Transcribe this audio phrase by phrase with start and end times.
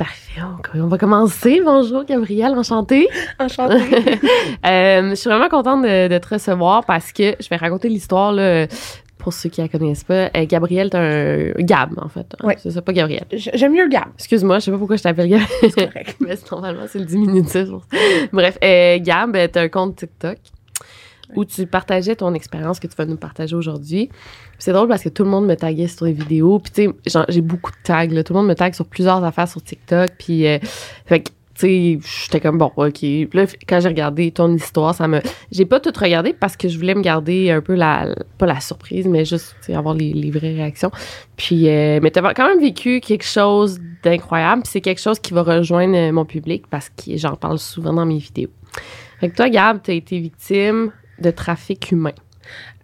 [0.00, 0.40] Parfait.
[0.76, 1.60] On va commencer.
[1.62, 2.54] Bonjour, Gabrielle.
[2.54, 3.06] Enchantée.
[3.38, 3.74] Enchantée.
[4.66, 8.32] euh, je suis vraiment contente de, de, te recevoir parce que je vais raconter l'histoire,
[8.32, 8.66] là,
[9.18, 10.30] pour ceux qui la connaissent pas.
[10.34, 12.34] Euh, Gabrielle, t'es un Gab, en fait.
[12.42, 12.54] Oui.
[12.56, 13.26] C'est ça, pas Gabrielle.
[13.30, 14.06] J'aime mieux Gab.
[14.14, 15.42] Excuse-moi, je sais pas pourquoi je t'appelle Gab.
[15.60, 16.16] C'est correct.
[16.20, 17.68] Mais normalement, c'est le diminutif.
[18.32, 20.38] Bref, euh, Gab, t'as un compte TikTok
[21.36, 24.10] où tu partageais ton expérience que tu vas nous partager aujourd'hui.
[24.58, 26.58] C'est drôle parce que tout le monde me taguait sur les vidéos.
[26.58, 28.06] Puis tu sais, j'ai beaucoup de tags.
[28.06, 28.22] Là.
[28.22, 30.10] Tout le monde me tague sur plusieurs affaires sur TikTok.
[30.18, 30.58] Puis, euh,
[31.06, 33.02] fait que tu sais, j'étais comme bon, ok.
[33.34, 35.20] Là, quand j'ai regardé ton histoire, ça me.
[35.50, 38.14] J'ai pas tout regardé parce que je voulais me garder un peu la.
[38.38, 40.90] Pas la surprise, mais juste avoir les, les, vraies réactions.
[41.36, 44.62] Puis, euh, mais t'as quand même vécu quelque chose d'incroyable.
[44.62, 48.06] Puis c'est quelque chose qui va rejoindre mon public parce que j'en parle souvent dans
[48.06, 48.50] mes vidéos.
[49.20, 52.12] Fait que toi, Gab, t'as été victime de trafic humain?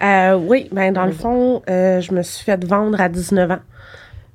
[0.03, 3.59] Euh, oui, ben dans le fond, euh, je me suis fait vendre à 19 ans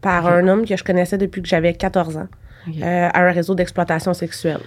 [0.02, 0.34] par okay.
[0.34, 2.28] un homme que je connaissais depuis que j'avais 14 ans
[2.68, 2.84] okay.
[2.84, 4.62] euh, à un réseau d'exploitation sexuelle.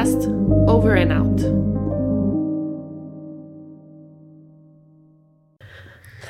[0.00, 0.28] Podcast
[0.66, 1.40] Over and Out.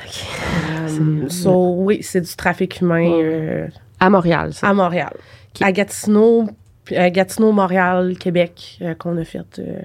[0.05, 1.29] Okay.
[1.29, 3.09] so, oui, c'est du trafic humain.
[3.11, 3.67] Euh,
[3.99, 4.67] à Montréal, ça.
[4.67, 5.13] À Montréal.
[5.55, 5.63] Okay.
[5.63, 6.47] À Gatineau,
[6.95, 9.59] à Gatineau, Montréal, Québec, euh, qu'on a fait.
[9.59, 9.79] Euh,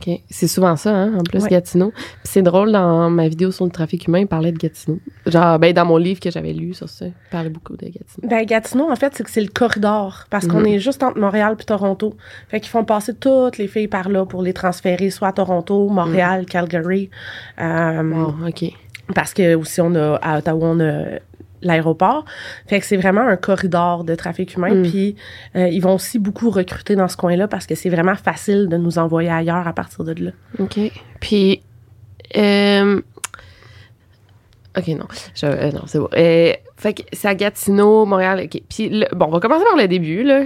[0.00, 0.20] OK.
[0.30, 1.48] C'est souvent ça, hein, en plus, Ouais.
[1.50, 1.92] Gatineau.
[2.22, 5.00] C'est drôle, dans ma vidéo sur le trafic humain, il parlait de Gatineau.
[5.26, 8.28] Genre, ben, dans mon livre que j'avais lu sur ça, il parlait beaucoup de Gatineau.
[8.28, 10.24] Ben, Gatineau, en fait, c'est que c'est le corridor.
[10.30, 10.66] Parce qu'on Mhm.
[10.66, 12.14] est juste entre Montréal puis Toronto.
[12.48, 15.88] Fait qu'ils font passer toutes les filles par là pour les transférer soit à Toronto,
[15.88, 17.10] Montréal, Calgary.
[17.60, 18.72] Euh, Wow, OK.
[19.14, 21.02] Parce que aussi, on a, à Ottawa, on a
[21.62, 22.24] l'aéroport.
[22.66, 24.74] Fait que c'est vraiment un corridor de trafic humain.
[24.74, 24.82] Mm.
[24.88, 25.16] Puis
[25.56, 28.76] euh, ils vont aussi beaucoup recruter dans ce coin-là parce que c'est vraiment facile de
[28.76, 30.30] nous envoyer ailleurs à partir de là.
[30.58, 30.78] OK.
[31.20, 31.62] Puis,
[32.36, 33.00] euh,
[34.76, 35.06] OK, non.
[35.34, 36.08] Je- euh, non, c'est bon.
[36.12, 38.42] Fait que c'est à Gatineau, Montréal.
[38.44, 38.62] OK.
[38.68, 40.44] Puis, le- bon, on va commencer par le début, là.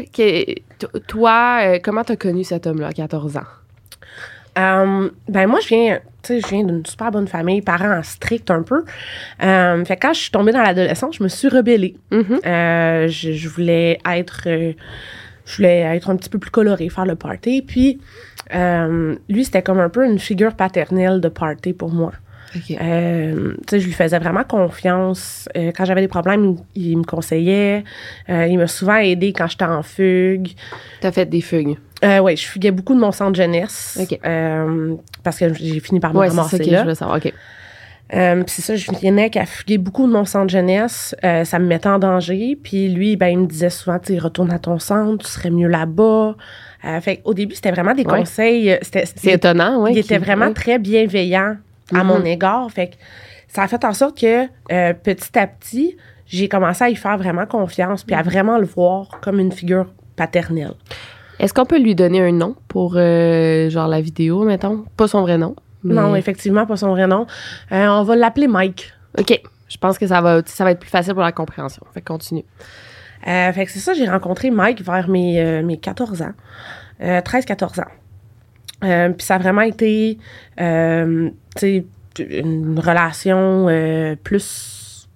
[1.08, 3.44] Toi, comment t'as connu cet homme-là à 14 ans?
[4.56, 8.62] Ben moi, je viens, tu sais, je viens d'une super bonne famille, parents stricts un
[8.62, 8.84] peu.
[9.42, 11.96] Euh, fait que quand je suis tombée dans l'adolescence, je me suis rebellée.
[12.10, 12.40] Mhm.
[12.46, 14.72] Euh, je, je voulais être, euh,
[15.46, 17.62] je voulais être un petit peu plus colorée, faire le party.
[17.62, 18.00] Puis
[19.28, 22.12] lui, c'était comme un peu une figure paternelle de party pour moi.
[22.80, 25.48] Euh, je lui faisais vraiment confiance.
[25.56, 27.84] Euh, quand j'avais des problèmes, il, il me conseillait.
[28.28, 30.52] Euh, il m'a souvent aidé quand j'étais en fugue.
[31.00, 31.76] T'as fait des fugues.
[32.04, 33.98] Euh, oui, je fuguais beaucoup de mon centre jeunesse.
[34.00, 34.18] OK.
[34.24, 36.82] Euh, parce que j'ai fini par me Ouais, c'est ça ramasser que je là.
[36.82, 37.18] voulais savoir.
[37.18, 37.32] OK.
[38.14, 41.14] Euh, puis c'est ça, je venais qu'à fuguer beaucoup de mon centre jeunesse.
[41.24, 42.58] Euh, ça me mettait en danger.
[42.62, 45.68] Puis lui, ben, il me disait souvent, tu retourne à ton centre, tu serais mieux
[45.68, 46.36] là-bas.
[46.84, 48.18] Euh, fait au début, c'était vraiment des Ouais.
[48.18, 48.78] conseils.
[48.82, 49.92] C'est étonnant, ouais.
[49.92, 50.54] il était vraiment ouais.
[50.54, 51.56] très bienveillant
[51.94, 52.68] à mon égard.
[52.70, 52.94] Fait que
[53.48, 54.46] ça a fait en sorte que
[54.92, 55.96] petit à petit,
[56.26, 59.86] j'ai commencé à y faire vraiment confiance, puis à vraiment le voir comme une figure
[60.16, 60.74] paternelle.
[61.38, 64.84] Est-ce qu'on peut lui donner un nom pour, euh, genre, la vidéo, mettons?
[64.96, 65.56] Pas son vrai nom.
[65.84, 67.26] mais- Non, effectivement, pas son vrai nom.
[67.72, 68.92] Euh, on va l'appeler Mike.
[69.18, 69.40] OK.
[69.68, 71.82] Je pense que ça va, ça va être plus facile pour la compréhension.
[71.94, 72.44] Fait que continue.
[73.26, 76.32] Euh, fait que c'est ça, j'ai rencontré Mike vers mes, mes 14 ans.
[77.02, 77.90] Euh, 13-14 ans.
[79.16, 80.18] Puis ça a vraiment été,
[80.58, 81.32] une
[82.78, 83.66] relation
[84.22, 85.08] plus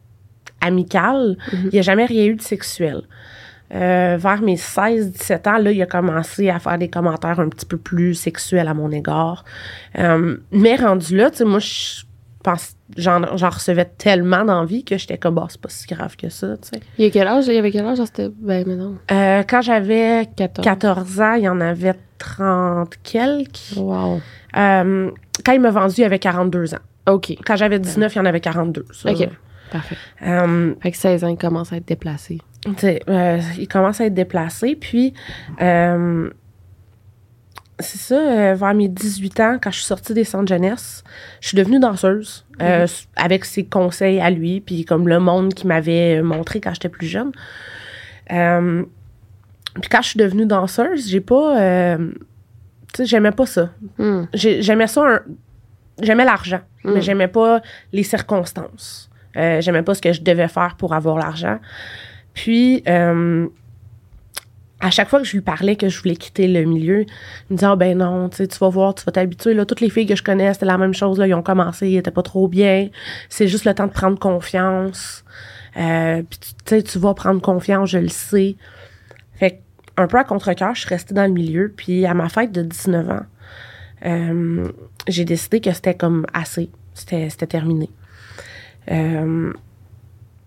[0.60, 1.36] amicale.
[1.52, 1.60] Mhm.
[1.64, 3.02] Il n'y a jamais rien eu de sexuel.
[3.74, 7.66] Euh, vers mes 16-17 ans, là, il a commencé à faire des commentaires un petit
[7.66, 9.44] peu plus sexuels à mon égard.
[9.98, 12.02] Euh, mais rendu là, tu sais, moi, je
[12.44, 16.28] pense, j'en, j'en recevais tellement d'envie que j'étais comme, bah, c'est pas si grave que
[16.28, 16.80] ça, tu sais.
[16.98, 17.46] Il y a quel âge?
[17.48, 17.98] Il y avait quel âge?
[18.38, 18.96] Ben, mais non.
[19.10, 20.64] Euh, quand j'avais 14.
[20.64, 23.74] 14 ans, il y en avait 30 quelques.
[23.76, 24.20] Wow.
[24.56, 25.10] Euh,
[25.44, 26.78] quand il m'a vendu, il avait 42 ans.
[27.08, 27.36] OK.
[27.44, 28.86] Quand j'avais 19, il y en avait 42.
[28.92, 29.10] ça.
[29.10, 29.28] OK.
[29.70, 29.96] Parfait.
[30.20, 32.38] Fait que 16 ans, il commence à être déplacé.
[32.84, 34.76] Euh, il commence à être déplacé.
[34.76, 35.14] Puis,
[35.60, 36.30] euh,
[37.78, 41.04] c'est ça, euh, vers mes 18 ans, quand je suis sortie des centres jeunesse,
[41.40, 42.46] je suis devenue danseuse
[42.84, 46.88] s- avec ses conseils à lui, puis comme le monde qu'il m'avait montré quand j'étais
[46.88, 47.32] plus jeune.
[48.28, 51.96] Puis quand je suis devenue danseuse, j'ai pas...
[51.98, 52.04] tu
[52.96, 53.70] sais, j'aimais pas ça.
[53.98, 54.24] Hmm.
[54.32, 55.02] J'ai- J'aimais ça...
[55.02, 55.20] un-
[56.02, 56.92] J'aimais l'argent, Mm.
[56.92, 59.08] mais j'aimais pas les circonstances.
[59.34, 61.58] J'aimais pas ce que je devais faire pour avoir l'argent.
[62.36, 63.48] Puis, euh,
[64.78, 67.56] à chaque fois que je lui parlais que je voulais quitter le milieu, il me
[67.56, 69.56] disait Ah ben non, tu vas voir, tu vas t'habituer.
[69.64, 71.20] Toutes les filles que je connais, c'était la même chose.
[71.26, 72.90] Ils ont commencé, ils étaient pas trop bien.
[73.30, 75.24] C'est juste le temps de prendre confiance.
[75.78, 76.22] Euh,
[76.66, 78.56] tu vas prendre confiance, je le sais.
[79.34, 79.62] Fait
[79.96, 81.72] un peu à contre-cœur, je suis restée dans le milieu.
[81.74, 83.26] Puis, à ma fête de 19 ans,
[84.04, 84.68] euh,
[85.08, 86.70] j'ai décidé que c'était comme assez.
[86.92, 87.88] C'était terminé.
[88.90, 89.52] Euh,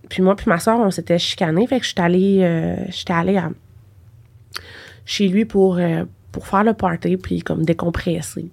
[0.09, 1.67] puis moi puis ma soeur, on s'était chicanés.
[1.67, 3.51] Fait que j'étais allée, euh, j'étais allée à-
[5.05, 8.49] chez lui pour, euh, pour faire le party, puis comme décompresser.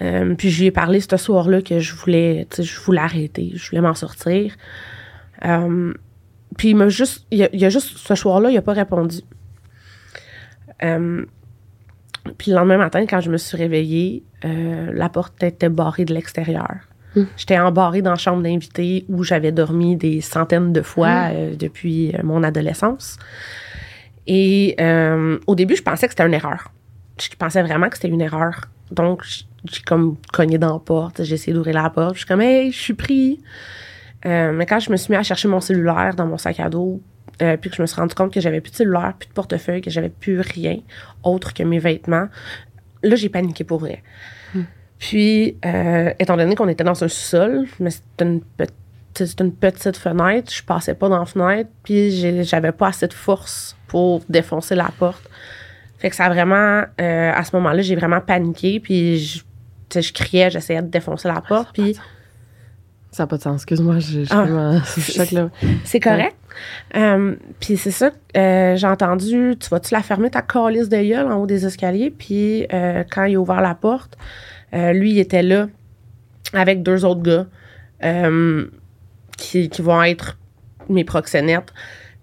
[0.00, 3.68] Euh, puis je lui ai parlé ce soir-là que je voulais, je voulais arrêter, je
[3.70, 4.54] voulais m'en sortir.
[5.44, 5.92] Euh,
[6.56, 9.20] puis il m'a juste, il a, a juste, ce soir-là, il a pas répondu.
[10.82, 11.24] Euh,
[12.38, 16.14] puis le lendemain matin, quand je me suis réveillée, euh, la porte était barrée de
[16.14, 16.76] l'extérieur.
[17.36, 22.14] J'étais embarrée dans la chambre d'invité où j'avais dormi des centaines de fois euh, depuis
[22.14, 23.18] euh, mon adolescence.
[24.26, 26.70] Et euh, au début, je pensais que c'était une erreur.
[27.20, 28.66] Je pensais vraiment que c'était une erreur.
[28.90, 31.24] Donc, j'ai comme cogné dans la porte.
[31.24, 32.14] J'ai essayé d'ouvrir la porte.
[32.14, 33.40] Je suis comme, hey, je suis pris.
[34.26, 36.68] Euh, mais quand je me suis mis à chercher mon cellulaire dans mon sac à
[36.68, 37.00] dos,
[37.42, 39.32] euh, puis que je me suis rendu compte que j'avais plus de cellulaire, plus de
[39.32, 40.78] portefeuille, que j'avais plus rien
[41.22, 42.28] autre que mes vêtements,
[43.02, 44.02] là, j'ai paniqué pour vrai.
[45.00, 48.66] Puis, euh, étant donné qu'on était dans un sous-sol, mais c'était une, pe-
[49.14, 53.08] c'était une petite fenêtre, je passais pas dans la fenêtre, puis j'ai- j'avais pas assez
[53.08, 55.28] de force pour défoncer la porte.
[55.98, 60.50] Fait que ça a vraiment, euh, à ce moment-là, j'ai vraiment paniqué, puis je, criais,
[60.50, 61.96] j'essayais de défoncer la porte, puis
[63.12, 63.56] Ça n'a pas de sens.
[63.62, 64.46] Excuse-moi, je, je Ah.
[65.32, 65.50] là.
[65.84, 66.36] c'est correct.
[66.94, 71.26] Euh, puis c'est ça, euh, j'ai entendu, tu vas-tu la fermer ta calice de gueule
[71.26, 72.10] en haut des escaliers?
[72.10, 72.66] Puis
[73.10, 74.16] quand il a ouvert la porte,
[74.74, 75.68] euh, lui, il était là
[76.52, 77.46] avec deux autres gars
[78.02, 78.66] euh,
[79.36, 80.38] qui, vont être
[80.88, 81.72] mes proxénètes.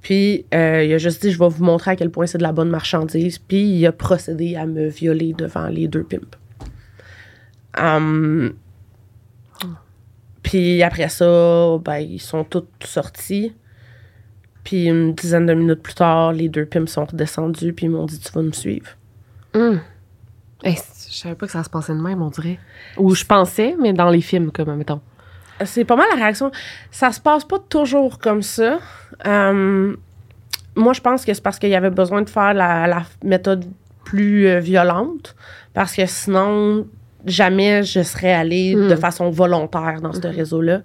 [0.01, 2.43] Puis euh, il a juste dit, je vais vous montrer à quel point c'est de
[2.43, 3.39] la bonne marchandise.
[3.39, 6.37] Puis il a procédé à me violer devant les deux pimps.
[7.77, 8.53] Hum,
[10.41, 13.53] puis après ça, ben, ils sont tous sortis.
[14.63, 18.05] Puis une dizaine de minutes plus tard, les deux pimps sont redescendus, puis ils m'ont
[18.05, 18.87] dit Tu vas me suivre.
[19.53, 19.81] Hum.
[20.63, 20.75] Hey,
[21.09, 22.59] je savais pas que ça se passait de même, on dirait.
[22.97, 25.01] Ou je pensais, mais dans les films, comme, mettons.
[25.65, 26.51] C'est pas mal la réaction.
[26.91, 28.79] Ça se passe pas toujours comme ça.
[29.25, 29.95] Euh,
[30.75, 33.65] moi, je pense que c'est parce qu'il y avait besoin de faire la, la méthode
[34.03, 35.35] plus euh, violente,
[35.73, 36.87] parce que sinon,
[37.25, 38.87] jamais je serais allée Hmm.
[38.87, 40.81] de façon volontaire dans ce réseau-là.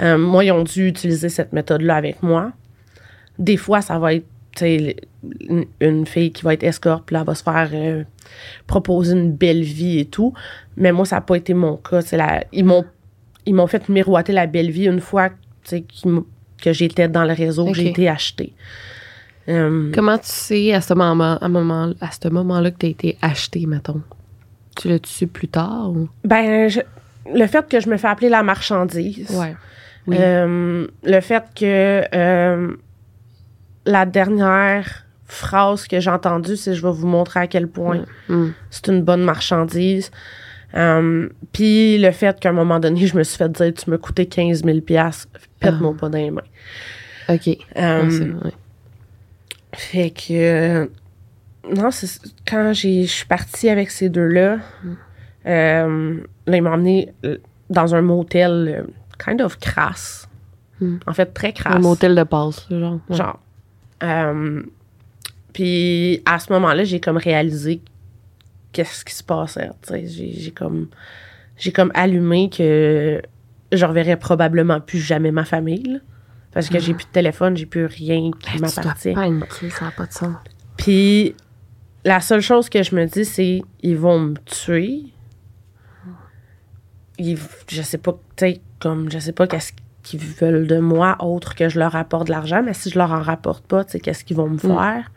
[0.00, 2.52] Euh, moi, ils ont dû utiliser cette méthode-là avec moi.
[3.38, 4.26] Des fois, ça va être
[4.62, 8.04] une, une fille qui va être escorte, puis là, elle va se faire euh,
[8.66, 10.32] proposer une belle vie et tout.
[10.76, 12.00] Mais moi, ça n'a pas été mon cas.
[12.12, 12.84] La, ils m'ont
[13.46, 15.30] ils m'ont fait miroiter la belle vie une fois
[15.70, 18.52] que j'étais dans le réseau, que j'ai été achetée.
[19.48, 22.88] Euh, Comment tu sais à ce moment, à moment, à ce moment-là que tu as
[22.90, 24.02] été acheté, mettons?
[24.76, 25.90] Tu l'as-tu su plus tard?
[25.90, 26.08] Ou?
[26.24, 26.80] ben, je-
[27.34, 29.54] le fait que je me fais appeler la marchandise, Ouais.
[30.06, 30.16] Oui.
[30.18, 32.02] Euh, le fait que
[33.90, 38.52] la dernière phrase que j'ai entendue, c'est je vais vous montrer à quel point Hum.
[38.70, 40.10] c'est une bonne marchandise.
[40.74, 43.96] Euh, Puis le fait qu'à un moment donné, je me suis fait dire tu me
[43.98, 44.78] coûtais 15 000
[45.60, 46.42] pète-moi pas dans les mains.
[47.30, 47.48] OK.
[47.74, 48.52] Vrai.
[49.74, 50.90] Fait que.
[51.74, 52.08] non, c'est
[52.46, 54.58] quand j'ai- je suis partie avec ces deux-là,
[55.46, 57.36] euh, là, ils m'ont emmené euh,
[57.70, 58.50] dans un motel
[58.86, 58.86] euh,
[59.22, 60.26] kind of crasse.
[61.06, 61.74] En fait, très crasse.
[61.74, 63.00] Un motel de passe, genre.
[63.08, 63.16] Ouais.
[63.16, 63.38] Genre.
[64.02, 64.62] Euh,
[65.52, 67.80] puis à ce moment-là, j'ai comme réalisé
[68.72, 69.70] qu'est-ce qui se passait.
[69.90, 70.88] J'ai comme,
[71.74, 73.20] comme allumé que
[73.72, 75.82] je reverrai probablement plus jamais ma famille.
[75.82, 75.98] là.
[76.52, 79.14] parce que j'ai plus de téléphone, j'ai plus rien qui m'appartient.
[79.70, 80.36] ça n'a pas de sens.
[80.76, 81.34] Puis
[82.04, 85.02] la seule chose que je me dis, c'est ils vont me tuer.
[87.18, 87.36] Ils,
[87.68, 89.72] je sais pas, tu sais, comme, je sais pas qu'est-ce
[90.10, 93.12] qu'ils veulent de moi autre que je leur apporte de l'argent, mais si je leur
[93.12, 95.10] en rapporte pas, tu sais, qu'est-ce qu'ils vont me faire?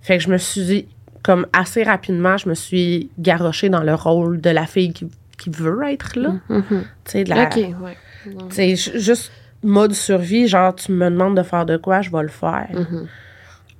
[0.00, 0.88] Fait que je me suis dit,
[1.22, 5.50] comme assez rapidement, je me suis garochée dans le rôle de la fille qui, qui
[5.50, 6.34] veut être là.
[6.48, 6.62] Mhm.
[6.70, 7.44] Tu sais, de la.
[7.44, 7.96] OK, ouais.
[8.24, 12.10] Tu sais, ju- juste mode survie, genre, tu me demandes de faire de quoi, je
[12.10, 12.68] vais le faire.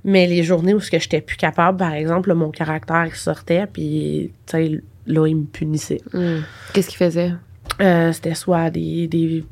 [0.05, 3.15] Mais les journées où ce que j'étais plus capable, par exemple, là, mon caractère il
[3.15, 6.01] sortait, puis, tu sais, là, il me punissait.
[6.13, 6.39] Mm.
[6.73, 7.33] Qu'est-ce qu'il faisait?
[7.81, 9.45] Euh, C'était soit des, des,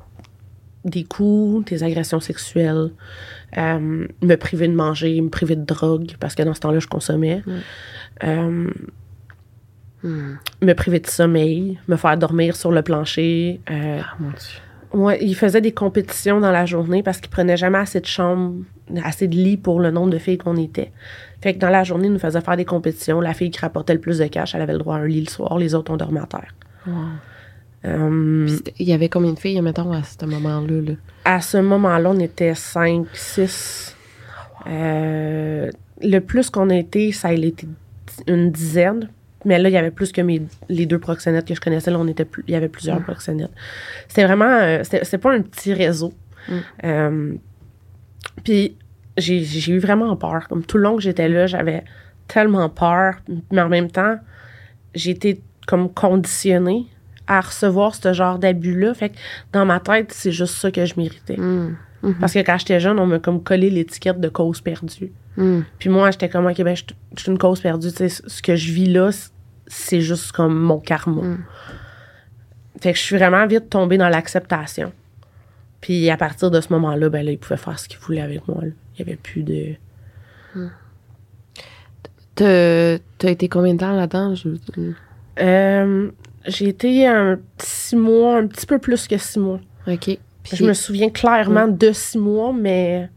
[0.85, 2.91] des coups, des agressions sexuelles,
[3.57, 6.89] euh, me priver de manger, me priver de drogue, parce que dans ce temps-là, je
[6.89, 7.43] consommais.
[8.23, 8.71] Euh,
[10.03, 10.35] Mm.
[10.61, 13.61] me priver de sommeil, me faire dormir sur le plancher.
[13.71, 14.61] euh, Ah, mon Dieu.
[14.93, 18.55] Ouais, il faisait des compétitions dans la journée parce qu'il prenait jamais assez de chambres,
[19.03, 20.93] assez de lits pour le nombre de filles qu'on était.
[21.41, 23.21] Fait que dans la journée, il nous faisait faire des compétitions.
[23.23, 25.23] La fille qui rapportait le plus de cash, elle avait le droit à un lit
[25.25, 25.57] le soir.
[25.59, 26.55] Les autres, on dormait à terre.
[28.49, 30.81] C'était- Il y avait combien de filles, mettons, à ce moment-là?
[30.81, 30.93] Là?
[31.25, 33.97] à ce moment-là, on était 5, 6.
[34.67, 35.71] Euh,
[36.03, 37.67] le plus qu'on a été, ça a été
[38.27, 39.09] une dizaine.
[39.45, 41.91] Mais là, il y avait plus que mes, les deux proxénètes que je connaissais.
[41.91, 43.51] Là, on était plus, il y avait plusieurs proxénètes.
[44.09, 44.47] C'était vraiment...
[44.49, 46.13] euh, c'était pas un petit réseau.
[46.85, 47.35] Euh,
[48.43, 48.77] puis
[49.19, 50.49] j'ai eu vraiment peur.
[50.49, 51.85] Comme tout le long que j'étais là, j'avais
[52.27, 53.17] tellement peur.
[53.53, 54.17] Mais en même temps,
[54.95, 56.87] j'ai été comme conditionnée
[57.27, 58.95] à recevoir ce genre d'abus-là.
[58.95, 59.17] Fait que
[59.53, 61.37] dans ma tête, c'est juste ça que je méritais.
[61.37, 61.77] Mm.
[62.03, 62.15] Mhm.
[62.21, 65.13] Parce que quand j'étais jeune, on m'a comme collé l'étiquette de cause perdue.
[65.37, 65.61] Mm.
[65.79, 66.83] Puis moi, j'étais comme, OK, ben, je
[67.17, 67.89] suis une cause perdue.
[67.91, 69.11] Ce que je vis là,
[69.67, 71.23] c'est juste comme mon karma.
[71.23, 71.45] Mm.
[72.81, 74.93] Fait que je suis vraiment vite tombée dans l'acceptation.
[75.81, 78.47] Puis à partir de ce moment-là, ben là, il pouvait faire ce qu'il voulait avec
[78.49, 78.63] moi.
[78.63, 78.71] là.
[78.99, 79.75] Il n'y avait plus de.
[82.35, 84.35] T'as t'as été combien de temps là-dedans?
[84.35, 84.49] Je...
[85.41, 86.11] Euh,
[86.47, 89.61] j'ai été un six mois, un petit peu plus que six mois.
[89.87, 90.19] OK.
[90.43, 93.09] Puis, Je me souviens clairement de six mois, mais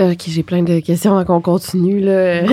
[0.00, 2.00] OK, j'ai plein de questions avant qu'on continue.
[2.00, 2.42] Là.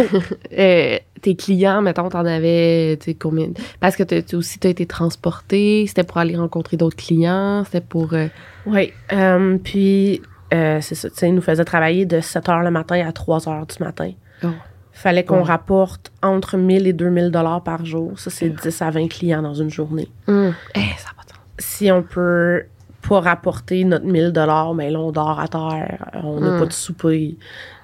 [0.57, 3.49] Euh, tes clients, mettons, t'en avais tu combien?
[3.79, 5.85] Parce que t'as aussi, t'as été transporté.
[5.87, 7.63] C'était pour aller rencontrer d'autres clients.
[7.65, 8.13] C'était pour...
[8.13, 8.27] euh,
[8.65, 8.93] Oui.
[9.11, 10.21] euh, puis,
[10.53, 11.09] euh, c'est ça.
[11.09, 13.83] Tu sais, ils nous faisaient travailler de 7 h le matin à 3 h du
[13.83, 14.11] matin.
[14.43, 14.47] Oh.
[14.97, 15.43] Fallait qu'on Ouais.
[15.43, 18.17] rapporte entre 1000 et 2000 dollars par jour.
[18.17, 20.07] Ça, c'est 10 à 20 clients dans une journée.
[20.27, 20.53] hum.
[20.73, 21.23] Eh, ça va
[21.59, 22.63] Si on peut
[23.07, 26.09] pas rapporter notre 1000 dollars, mais là, on dort à terre.
[26.23, 26.59] On n'a Mm.
[26.59, 27.37] pas de souper.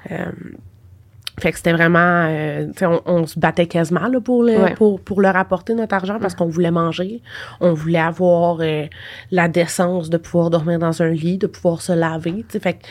[0.10, 0.26] Euh,
[1.40, 2.26] fait que c'était vraiment...
[2.30, 4.74] euh, on, on se battait quasiment là, pour, le, Ouais.
[4.76, 7.22] pour, pour le rapporter, notre argent, parce qu'on voulait manger.
[7.60, 8.86] On voulait avoir euh,
[9.32, 12.46] la décence de pouvoir dormir dans un lit, de pouvoir se laver.
[12.50, 12.86] Fait que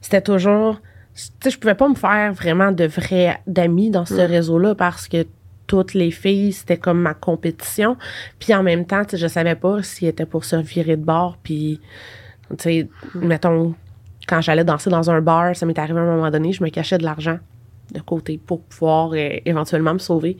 [0.00, 0.78] c'était toujours...
[1.14, 5.08] Tu sais, je pouvais pas me faire vraiment de vrais d'amis dans ce réseau-là parce
[5.08, 5.26] que
[5.66, 7.96] toutes les filles, c'était comme ma compétition.
[8.38, 11.04] Puis en même temps, tu sais, je savais pas s'ils étaient pour se virer de
[11.04, 11.38] bord.
[11.42, 11.80] Puis,
[12.50, 13.74] tu sais, mettons,
[14.26, 16.68] quand j'allais danser dans un bar, ça m'est arrivé à un moment donné, je me
[16.70, 17.38] cachais de l'argent
[17.92, 20.38] de côté pour pouvoir euh, éventuellement me sauver.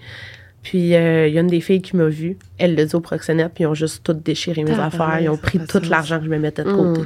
[0.62, 3.00] Puis euh, il y a une des filles qui m'a vue, elle le dit au
[3.00, 6.24] proxénète, puis ils ont juste tout déchiré mes affaires, ils ont pris tout l'argent que
[6.24, 6.76] je me mettais de Mm.
[6.76, 7.00] côté.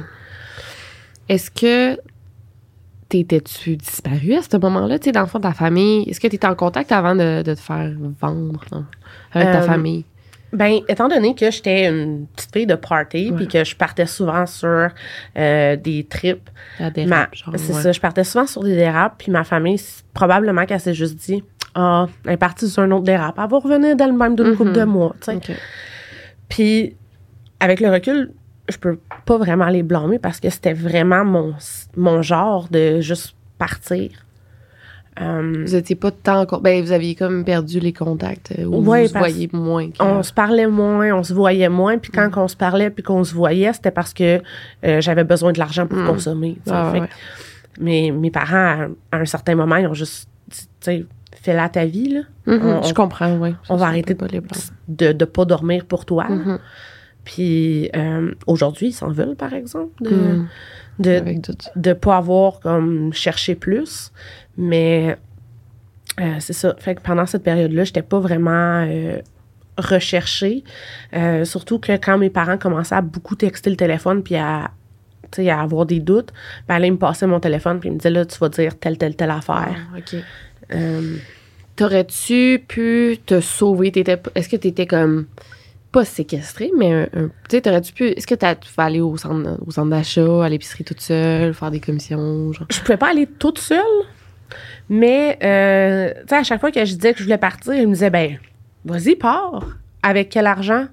[1.27, 1.99] Est-ce que
[3.09, 6.07] t'étais-tu disparu à ce moment-là, tu sais, dans le fond de ta famille?
[6.09, 8.85] Est-ce que t'étais en contact avant de, de te faire vendre non,
[9.31, 10.05] avec ta Euh, famille?
[10.53, 14.45] Ben, étant donné que j'étais une petite fille de party, puis que je partais souvent
[14.45, 14.87] sur
[15.37, 16.49] euh, des trips,
[16.93, 17.81] dérape, ma- c'est ouais.
[17.81, 19.79] ça, je partais souvent sur des dérapes, puis ma famille,
[20.13, 21.43] probablement qu'elle s'est juste dit,
[21.75, 24.83] ah, elle est partie sur un autre dérape, elle va revenir d'elle-même d'une couple de
[24.85, 25.39] mois, tu sais.
[26.47, 26.95] Puis,
[27.59, 28.31] avec le recul,
[28.69, 31.53] je peux pas vraiment les blâmer parce que c'était vraiment mon,
[31.95, 34.09] mon genre de juste partir.
[35.19, 36.45] Euh, Vous étiez pas tant...
[36.61, 39.89] Ben, vous aviez comme perdu les contacts euh, ou Ouais, vous se voyez moins.
[39.89, 42.29] que- on se parlait moins, on se voyait moins, puis Mm.
[42.31, 44.41] quand on se parlait puis qu'on se voyait, c'était parce que
[44.85, 46.05] euh, j'avais besoin de l'argent pour Mm.
[46.07, 46.53] consommer.
[46.63, 46.75] tu sais.
[46.75, 47.07] Ah, Fait ouais.
[47.07, 50.29] que mes, parents, à, à un certain moment, ils ont juste
[50.85, 51.07] dit,
[51.41, 52.21] fais là ta vie, là.
[52.45, 53.55] Mhm, on- je comprends, oui.
[53.69, 56.27] on va arrêter de ne pas dormir pour toi.
[57.27, 60.43] Puis euh, aujourd'hui, ils s'en veulent, par exemple, de
[60.99, 61.69] de, Avec tout ça.
[61.75, 64.13] de pas avoir comme cherché plus.
[64.57, 65.17] Mais
[66.21, 66.73] euh, c'est ça.
[66.79, 69.19] Fait que pendant cette période-là, j'étais pas vraiment euh,
[69.77, 70.63] recherchée.
[71.43, 74.71] Surtout que quand mes parents commençaient à beaucoup texter le téléphone puis à,
[75.31, 76.31] tu à avoir des doutes,
[76.69, 78.79] ben là, ils me passaient mon téléphone puis ils me disaient là, tu vas dire
[78.79, 79.75] telle, telle, telle affaire.
[79.93, 80.15] Ah, OK.
[81.75, 83.91] T'aurais-tu pu te sauver?
[83.91, 85.27] T'étais- Est-ce que t'étais comme
[85.99, 88.07] pas séquestré, mais tu sais, t'aurais-tu pu.
[88.07, 91.53] Est-ce que t'as tu vas aller au centre, au centre d'achat, à l'épicerie toute seule,
[91.53, 92.67] faire des commissions, genre?
[92.69, 93.79] je pouvais pas aller toute seule,
[94.89, 97.87] mais euh, tu sais, à chaque fois que je disais que je voulais partir, ils
[97.87, 98.37] me disaient ben,
[98.85, 99.65] vas-y, pars.
[100.03, 100.87] Avec quel argent?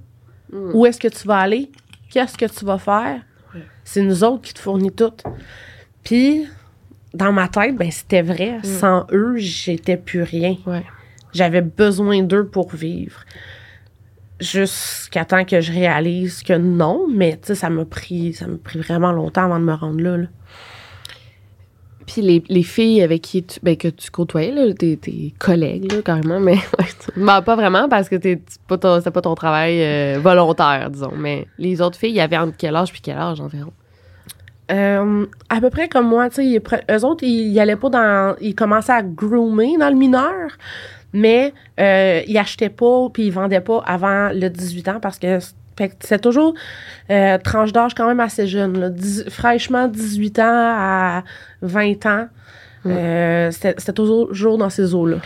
[0.52, 1.70] Où est-ce que tu vas aller?
[2.14, 3.20] qu'est-ce que tu vas faire,
[3.82, 5.12] c'est nous autres qui te fournit tout.
[6.04, 6.46] Puis,
[7.12, 8.58] dans ma tête, ben, c'était vrai.
[8.62, 10.56] Sans eux, j'étais plus rien.
[10.64, 10.84] Ouais.
[11.32, 13.25] J'avais besoin d'eux pour vivre.
[14.40, 18.56] Jusqu'à temps que je réalise que non, mais tu sais, ça m'a pris, ça m'a
[18.56, 20.16] pris vraiment longtemps avant de me rendre là.
[20.16, 20.26] là.
[22.06, 25.90] Puis les, les filles avec qui tu, ben, que tu côtoyais, là, tes, tes collègues,
[25.90, 26.58] là, carrément, mais
[27.16, 31.12] ben, pas vraiment parce que c'est pas ton, pas ton travail euh, volontaire, disons.
[31.16, 33.72] Mais les autres filles, ils avaient entre quel âge puis quel âge environ?
[34.70, 38.36] Euh, à peu près comme moi, tu sais, eux autres, ils, ils allaient pas dans.
[38.40, 40.50] Ils commençaient à groomer dans le mineur,
[41.14, 45.38] mais euh, ils achetaient pas puis ils vendaient pas avant le 18 ans parce que
[46.00, 46.54] c'est toujours
[47.11, 51.25] euh, tranche d'âge quand même assez jeune, là, Dix- fraîchement 18 ans à
[51.62, 52.28] 20 ans.
[52.87, 55.16] Euh, c'était c'était toujours dans ces eaux-là.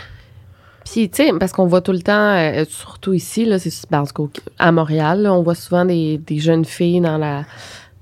[0.85, 4.03] Puis, tu sais, parce qu'on voit tout le temps, euh, surtout ici, là, c'est ben,
[4.57, 7.43] à Montréal, là, on voit souvent des, des jeunes filles dans la,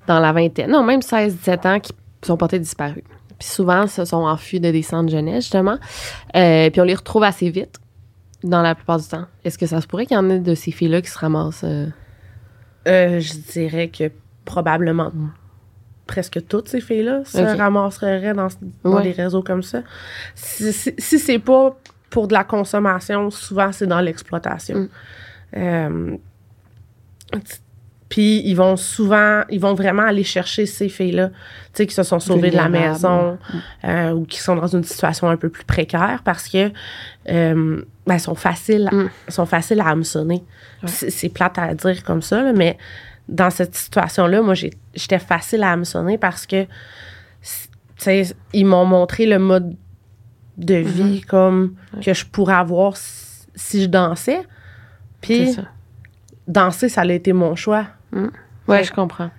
[0.06, 1.92] dans la vingtaine, non, même 16-17 ans qui
[2.22, 3.04] sont portées disparues.
[3.40, 5.78] Puis souvent, se sont enfuis de des centres jeunesse, justement.
[6.36, 7.78] Euh, puis on les retrouve assez vite,
[8.44, 9.26] dans la plupart du temps.
[9.44, 11.64] Est-ce que ça se pourrait qu'il y en ait de ces filles-là qui se ramassent?
[11.64, 11.88] euh,
[12.88, 14.12] Euh, je dirais que
[14.46, 15.12] probablement
[16.06, 18.48] presque toutes ces filles-là se ramasseraient dans,
[18.84, 19.04] dans Ouais.
[19.04, 19.82] des réseaux comme ça.
[20.36, 21.76] Si, si, si c'est pas
[22.10, 24.88] pour de la consommation, souvent c'est dans l'exploitation.
[25.54, 26.18] Mm.
[28.10, 31.36] Puis ils vont souvent, ils vont vraiment aller chercher ces filles-là, tu
[31.74, 33.38] sais, qui se sont sauvées de la maison
[33.84, 36.72] euh, ou qui sont dans une situation un peu plus précaire parce que
[37.30, 39.10] euh, ben, sont faciles, Mm.
[39.28, 40.44] sont faciles à hameçonner.
[40.86, 42.78] C'est c'est plate à dire comme ça, là, mais
[43.28, 46.70] dans cette situation-là, moi, j'étais facile à hameçonner parce que, tu
[47.98, 48.24] sais,
[48.54, 49.76] ils m'ont montré le mode
[50.58, 54.42] de vie comme que je pourrais avoir si, si je dansais.
[54.42, 54.48] c'est
[55.22, 55.64] Puis, ça.
[56.48, 57.86] Danser, ça a été mon choix.
[58.68, 59.30] Ouais, je comprends.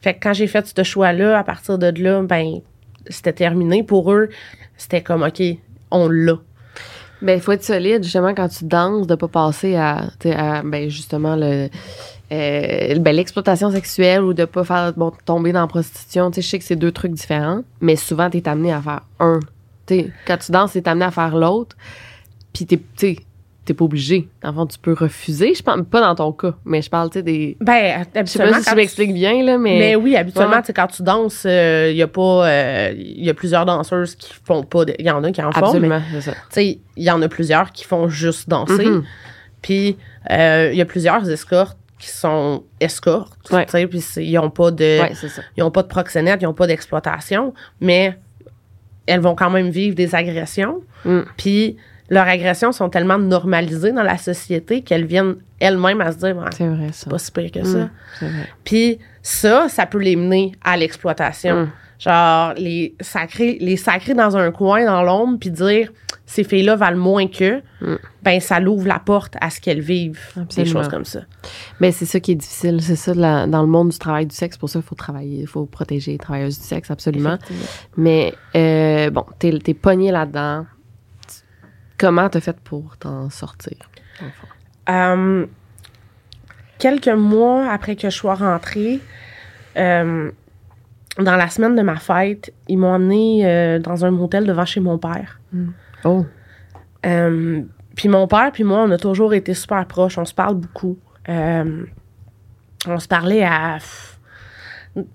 [0.00, 2.60] Fait que quand j'ai fait ce choix-là, à partir de là, ben,
[3.08, 3.82] c'était terminé.
[3.82, 4.28] Pour eux,
[4.76, 5.42] c'était comme, OK,
[5.90, 6.38] on l'a.
[7.20, 10.36] Ben, il faut être solide, justement, quand tu danses, de pas passer à, tu sais,
[10.36, 11.68] à, ben, justement, le,
[12.30, 16.30] euh, ben, l'exploitation sexuelle ou de pas faire, bon, tomber dans la prostitution.
[16.30, 19.00] Tu sais, je sais que c'est deux trucs différents, mais souvent, t'es amené à faire
[19.18, 19.40] un.
[19.86, 21.76] Tu sais, quand tu danses, t'es amené à faire l'autre,
[22.52, 23.16] puis t'es, tu sais,
[23.68, 24.28] t'es pas obligé.
[24.42, 25.54] Fond, tu peux refuser.
[25.54, 27.56] Je pense, pas dans ton cas, mais je parle, tu sais, des.
[27.60, 29.78] Ben, Je sais habituellement, pas si tu- bien, là, mais.
[29.78, 30.60] Mais oui, habituellement, Ouais.
[30.62, 32.90] tu sais, quand tu danses, il y a pas.
[32.92, 34.82] Il y a plusieurs danseuses qui font pas.
[34.98, 36.32] Il y en a qui en font, mais Absolument, c'est ça.
[36.32, 38.84] tu sais, il y en a plusieurs qui font juste danser.
[38.84, 39.04] Mhm.
[39.62, 39.96] Puis,
[40.30, 43.50] euh, il y a plusieurs escortes qui sont escortes.
[43.50, 43.66] Ouais.
[43.66, 45.00] Tu sais, puis ils n'ont pas de.
[45.00, 45.42] Ouais, c'est ça.
[45.56, 48.16] Ils n'ont pas de proxénète, ils n'ont pas d'exploitation, mais
[49.06, 50.82] elles vont quand même vivre des agressions.
[51.04, 51.20] Mm.
[51.36, 51.76] Puis
[52.10, 56.44] leurs agressions sont tellement normalisées dans la société qu'elles viennent elles-mêmes à se dire Ouais,
[56.56, 57.10] c'est vrai, ça.
[57.10, 57.78] pas si pire que ça.
[57.78, 57.90] Mm,
[58.22, 58.48] vrai.
[58.64, 61.62] Puis ça, ça peut les mener à l'exploitation.
[61.64, 61.70] Mm.
[61.98, 65.90] Genre, les sacrer, les sacrer dans un coin, dans l'ombre, puis dire
[66.26, 67.94] ces filles-là valent moins qu'eux, Mm.
[68.22, 70.20] ben ça l'ouvre la porte à ce qu'elles vivent.
[70.36, 70.72] Des Absolument.
[70.82, 71.20] choses comme ça.
[71.80, 74.34] Mais c'est ça qui est difficile, c'est ça la- dans le monde du travail du
[74.34, 74.56] sexe.
[74.56, 77.36] Pour ça, il faut travailler, il faut protéger les travailleuses du sexe, absolument.
[77.96, 80.66] Mais euh, bon, t'es es pogné là-dedans.
[81.98, 83.76] Comment t'as fait pour t'en sortir?
[84.88, 85.46] Euh,
[86.78, 89.00] quelques mois après que je sois rentrée,
[89.76, 90.30] euh,
[91.18, 94.80] dans la semaine de ma fête, ils m'ont emmené euh, dans un motel devant chez
[94.80, 95.40] mon père.
[96.04, 96.24] Oh,
[97.06, 97.62] Euh,
[97.96, 100.18] puis mon père puis moi, on a toujours été super proches.
[100.18, 100.98] On se parle beaucoup.
[102.86, 103.78] On se parlait à,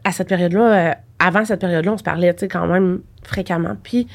[0.03, 0.89] à cette période-là.
[0.91, 3.77] euh, avant cette période-là, on se parlait, tu sais, quand même fréquemment.
[3.81, 4.07] Puis,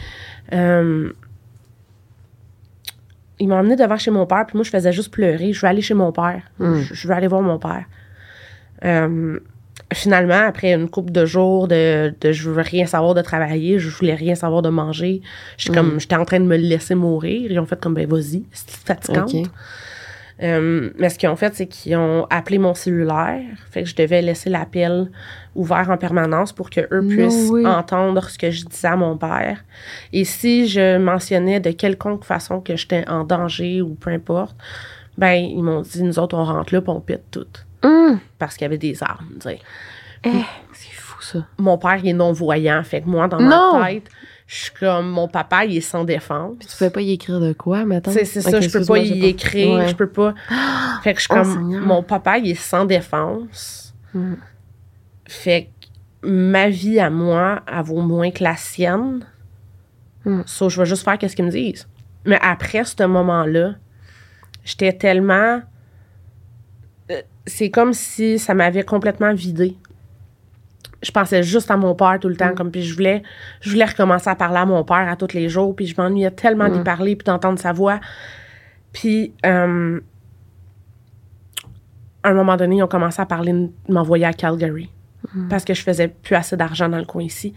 [3.41, 4.47] ils m'ont emmené devant chez mon père.
[4.47, 5.53] Puis moi, je faisais juste pleurer.
[5.53, 6.43] Je veux aller chez mon père.
[6.59, 6.81] Mm.
[6.81, 7.85] Je, je veux aller voir mon père.
[8.85, 9.39] Euh,
[9.93, 13.89] finalement, après une couple de jours de, de je veux rien savoir de travailler, je
[13.89, 15.23] voulais rien savoir de manger,
[15.57, 17.51] j'étais comme j'étais en train de me laisser mourir.
[17.51, 19.35] Ils ont fait comme ben vas-y, c'est fatigante.
[20.43, 23.43] Euh, mais ce qu'ils ont fait, c'est qu'ils ont appelé mon cellulaire.
[23.71, 25.11] Fait que je devais laisser l'appel
[25.57, 29.17] ouvert en permanence pour que eux No puissent entendre ce que je disais à mon
[29.17, 29.65] père.
[30.13, 34.55] Et si je mentionnais de quelconque façon que j'étais en danger ou peu importe,
[35.17, 37.47] ben ils m'ont dit nous autres on rentre là, puis on pète tout
[37.83, 38.21] Hum!
[38.39, 39.31] parce qu'il y avait des armes.
[39.41, 39.59] tu sais.
[40.25, 40.31] Eh,
[40.73, 41.47] c'est fou, ça.
[41.59, 43.81] Mon père il est non voyant, fait que moi dans Non!
[43.81, 44.09] ma tête,
[44.49, 46.57] je suis comme mon papa il est sans défense.
[46.61, 48.13] Tu pouvais pas y écrire de quoi, maintenant?
[48.13, 50.35] C'est ça, je peux pas y écrire, je peux pas.
[51.05, 51.87] Fait que je suis Oh, comme Seigneur.
[51.87, 53.95] mon papa, il est sans défense.
[54.15, 54.35] Mm.
[55.27, 55.69] Fait
[56.23, 59.25] que ma vie à moi, elle vaut moins que la sienne.
[60.25, 60.41] Mm.
[60.47, 61.87] So, je vais juste faire qu'est-ce qu'ils me disent.
[62.25, 63.75] Mais après ce moment-là,
[64.65, 65.61] j'étais tellement.
[67.11, 69.77] euh, c'est comme si ça m'avait complètement vidé.
[71.03, 73.23] Je pensais juste à mon père tout le temps, comme puis je voulais,
[73.61, 76.33] je voulais recommencer à parler à mon père à tous les jours, puis je m'ennuyais
[76.33, 78.01] tellement d'y parler puis d'entendre sa voix.
[78.93, 80.01] Puis euh,
[82.23, 84.91] à un moment donné, ils ont commencé à parler de m'envoyer à Calgary
[85.51, 87.53] parce que je faisais plus assez d'argent dans le coin ici.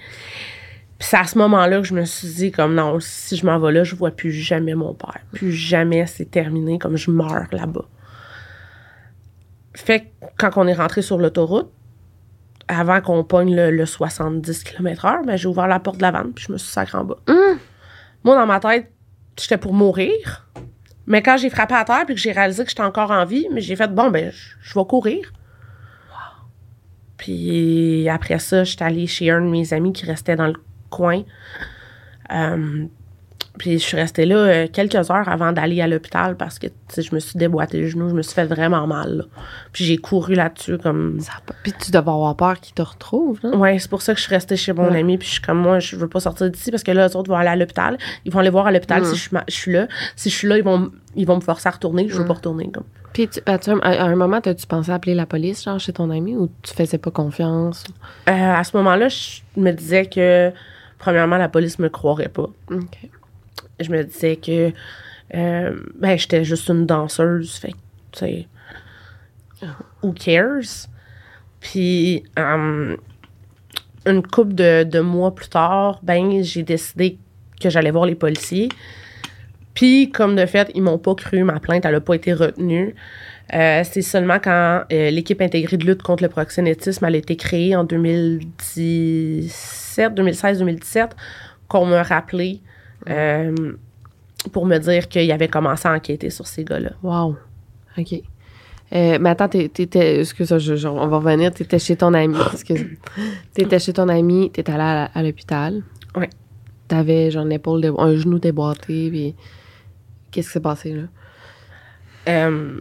[0.99, 3.57] Puis c'est à ce moment-là que je me suis dit comme non, si je m'en
[3.59, 5.19] vais là, je vois plus jamais mon père.
[5.31, 7.85] Plus jamais c'est terminé comme je meurs là-bas.
[9.73, 10.05] Fait que
[10.37, 11.71] quand on est rentré sur l'autoroute,
[12.71, 16.31] avant qu'on pogne le, le 70 km/h, ben, j'ai ouvert la porte de la vanne
[16.33, 17.17] puis je me suis sacré en bas.
[18.23, 18.91] Moi, dans ma tête,
[19.37, 20.47] j'étais pour mourir.
[21.07, 23.47] Mais quand j'ai frappé à terre puis que j'ai réalisé que j'étais encore en vie,
[23.51, 25.33] mais j'ai fait bon, ben, je, je vais courir.
[27.17, 30.55] Puis après ça, j'étais allée chez un de mes amis qui restait dans le
[30.89, 31.23] coin.
[32.31, 32.85] Euh,
[33.57, 37.13] puis je suis restée là euh, quelques heures avant d'aller à l'hôpital parce que je
[37.13, 39.17] me suis déboîté le genou, je me suis fait vraiment mal.
[39.17, 39.23] là.
[39.73, 41.19] Puis j'ai couru là-dessus comme.
[41.19, 43.39] Ça a pas- Puis tu devais avoir peur qu'ils te retrouvent.
[43.43, 44.99] Ouais, c'est pour ça que je suis restée chez mon Ouais.
[44.99, 45.17] ami.
[45.17, 47.29] Puis je suis comme moi, je veux pas sortir d'ici parce que là, les autres
[47.29, 47.97] vont aller à l'hôpital.
[48.25, 49.87] Ils vont aller voir à l'hôpital si je suis, ma- je suis là.
[50.15, 52.07] Si je suis là, ils vont, ils vont me forcer à retourner.
[52.07, 52.71] Je veux pas retourner.
[52.71, 52.85] Comme.
[53.13, 56.09] Puis tu, tu- à, à un moment, as-tu pensé appeler la police, genre, chez ton
[56.09, 57.83] ami, ou tu faisais pas confiance?
[58.29, 60.51] Euh, à ce moment-là, je me disais que,
[60.97, 62.47] premièrement, la police me croirait pas.
[62.71, 63.09] OK.
[63.83, 64.73] Je me disais que
[65.33, 67.55] euh, ben, j'étais juste une danseuse.
[67.55, 67.73] Fait
[68.11, 68.47] tu sais,
[70.01, 70.87] who cares?
[71.59, 72.95] Puis, euh,
[74.05, 77.17] une couple de, de mois plus tard, ben, j'ai décidé
[77.61, 78.67] que j'allais voir les policiers.
[79.73, 82.93] Puis, comme de fait, ils m'ont pas cru, ma plainte, elle a pas été retenue.
[83.53, 87.83] Euh, c'est seulement quand l'équipe intégrée de lutte contre le proxénétisme a été créée en
[87.83, 91.11] 2017, 2016-2017
[91.67, 92.61] qu'on m'a rappelé
[93.09, 93.73] euh,
[94.51, 96.91] pour me dire qu'il avait commencé à enquêter sur ces gars-là.
[97.03, 97.35] Wow.
[97.97, 98.13] OK.
[98.93, 100.19] Euh, mais attends, t'es- t'étais.
[100.19, 101.51] Excuse-moi, je- je- on va revenir.
[101.53, 102.35] T'étais chez ton ami.
[102.53, 102.85] Excuse.
[103.53, 105.81] T'étais chez ton ami, t'étais allé à, à l'hôpital.
[106.15, 106.29] Ouais.
[106.87, 109.35] T'avais, genre, une épaule, un genou déboîté, puis.
[110.31, 111.01] Qu'est-ce qui s'est passé, là?
[112.29, 112.79] Euh,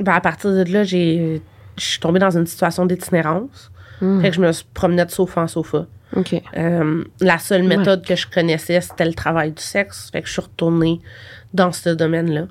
[0.00, 1.42] ben, à partir de là, j'ai,
[1.78, 3.70] je suis tombée dans une situation d'itinérance.
[4.00, 4.20] Hmm.
[4.20, 5.86] Fait que je me promenais de sofa en sofa.
[6.56, 10.08] Euh, la seule méthode que je connaissais, c'était le travail du sexe.
[10.10, 11.00] Fait que je suis retournée
[11.52, 12.46] dans ce domaine-là.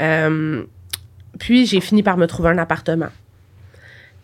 [0.00, 0.64] Euh,
[1.38, 3.08] puis, j'ai fini par me trouver un appartement.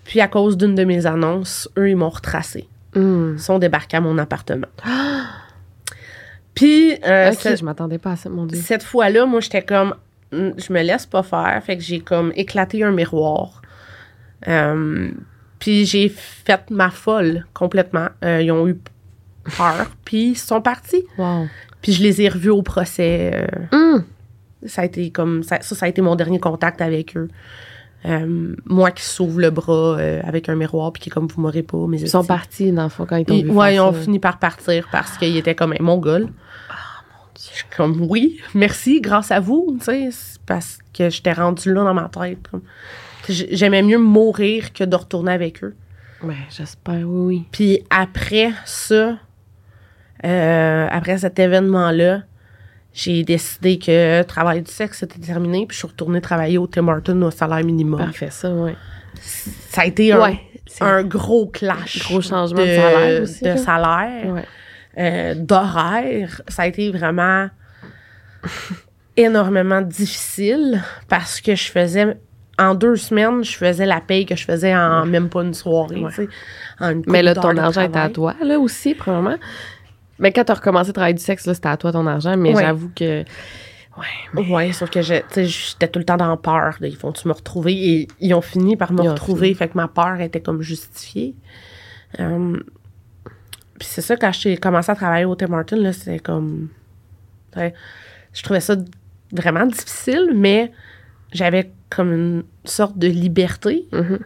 [0.04, 2.68] Puis, à cause d'une de mes annonces, eux, ils m'ont retracé.
[2.94, 3.34] Hmm.
[3.34, 4.68] Ils sont débarqués à mon appartement.
[6.54, 8.60] Puis, euh, OK, ce- je m'attendais pas à ça, mon Dieu.
[8.60, 9.94] cette fois-là, moi, j'étais comme,
[10.32, 11.60] Mm, je me laisse pas faire.
[11.64, 13.62] Fait que j'ai comme éclaté un miroir.
[15.60, 18.08] Puis j'ai fait ma folle complètement.
[18.24, 18.76] Euh, ils ont eu
[19.56, 21.04] peur, puis ils sont partis.
[21.16, 21.46] Wow.
[21.82, 23.30] Puis je les ai revus au procès.
[23.72, 24.02] euh, Hmm.
[24.66, 27.28] ça a été comme ça, ça, ça a été mon dernier contact avec eux.
[28.06, 31.40] Euh, moi qui s'ouvre le bras euh, avec un miroir, puis qui est comme vous
[31.42, 33.74] m'aurez pas, mais Ils sont partis, dans le fond, quand ils t'ont ils, vu ouais,
[33.74, 36.28] ils ont fini par partir parce qu'ils étaient comme un mongol.
[37.36, 40.08] Je suis comme, oui, merci, grâce à vous, tu sais,
[40.46, 42.38] parce que j'étais rendue là dans ma tête.
[42.50, 42.62] comme.
[43.28, 45.74] J'aimais mieux mourir que de retourner avec eux.
[46.22, 47.44] Ouais, j'espère, oui, oui.
[47.52, 49.18] Puis après ça,
[50.24, 52.22] euh, après cet événement-là,
[52.92, 56.66] j'ai décidé que le travail du sexe était terminé, puis je suis retournée travailler au
[56.66, 58.00] Tim Hortons au salaire minimum.
[58.00, 58.74] Parfait, ça, ouais.
[59.70, 62.00] Ça a été un, Ouais, c'est- un gros clash.
[62.00, 64.26] Gros changement de salaire aussi, de salaire.
[64.34, 64.44] Ouais.
[64.98, 67.48] euh, d'horaire, ça a été vraiment
[69.16, 72.16] énormément difficile parce que je faisais
[72.58, 76.02] en deux semaines, je faisais la paye que je faisais en même pas une soirée.
[76.14, 76.28] tu
[76.80, 79.36] en une Mais là, ton argent était à toi, là, aussi, probablement.
[80.18, 82.36] Mais quand t'as recommencé à travailler du sexe, là, c'était à toi ton argent.
[82.36, 82.62] Mais Ouais.
[82.62, 83.24] j'avoue que.
[84.34, 84.42] Ouais.
[84.48, 86.76] Ouais, sauf que tu j'étais tout le temps dans peur.
[86.80, 87.72] là, Ils font-tu me retrouver?
[87.72, 89.52] Et ils ont fini par me Ils retrouver.
[89.54, 91.34] Fait que ma peur était comme justifiée.
[92.18, 92.56] Euh,
[93.78, 96.68] Puis c'est ça, quand j'ai commencé à travailler au Tim là, c'était comme...
[97.56, 98.76] je trouvais ça
[99.32, 100.72] vraiment difficile, mais
[101.32, 104.18] j'avais comme une sorte de liberté Mhm.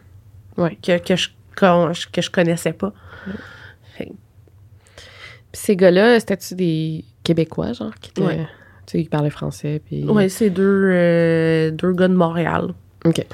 [0.57, 0.77] Ouais.
[0.83, 1.29] que, que, je,
[2.13, 2.93] que je connaissais pas.
[3.97, 4.11] Puis
[5.53, 8.23] ces gars-là, c'était-tu des Québécois, genre, qui étaient.
[8.23, 8.47] Ouais.
[8.87, 10.05] Tu sais, qui parlaient français, puis.
[10.05, 12.75] Ouais, c'est deux, euh, deux gars de Montréal.
[13.05, 13.25] OK.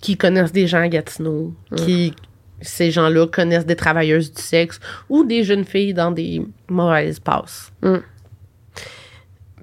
[0.00, 2.14] qui connaissent des gens à Gatineau, qui
[2.60, 7.72] ces gens-là connaissent des travailleuses du sexe ou des jeunes filles dans des mauvaises passes.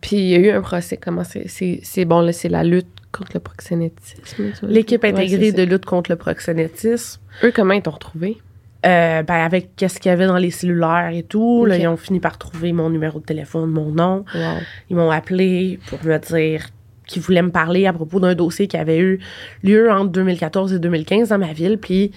[0.02, 0.98] Puis il y a eu un procès.
[0.98, 4.52] Comment c'est bon, là, c'est la lutte contre le proxénétisme.
[4.64, 7.22] L'équipe intégrée de lutte contre le proxénétisme.
[7.44, 8.38] Eux, comment ils t'ont retrouvé?
[8.86, 11.98] euh, ben avec qu'est-ce qu'il y avait dans les cellulaires et tout, là, ils ont
[11.98, 14.26] fini par trouver mon numéro de téléphone, mon nom.
[14.36, 14.58] Wow.
[14.90, 16.68] Ils m'ont appelé pour me dire
[17.08, 19.20] qui voulait me parler à propos d'un dossier qui avait eu
[19.64, 21.78] lieu entre 2014 et 2015 dans ma ville.
[21.80, 22.12] Puis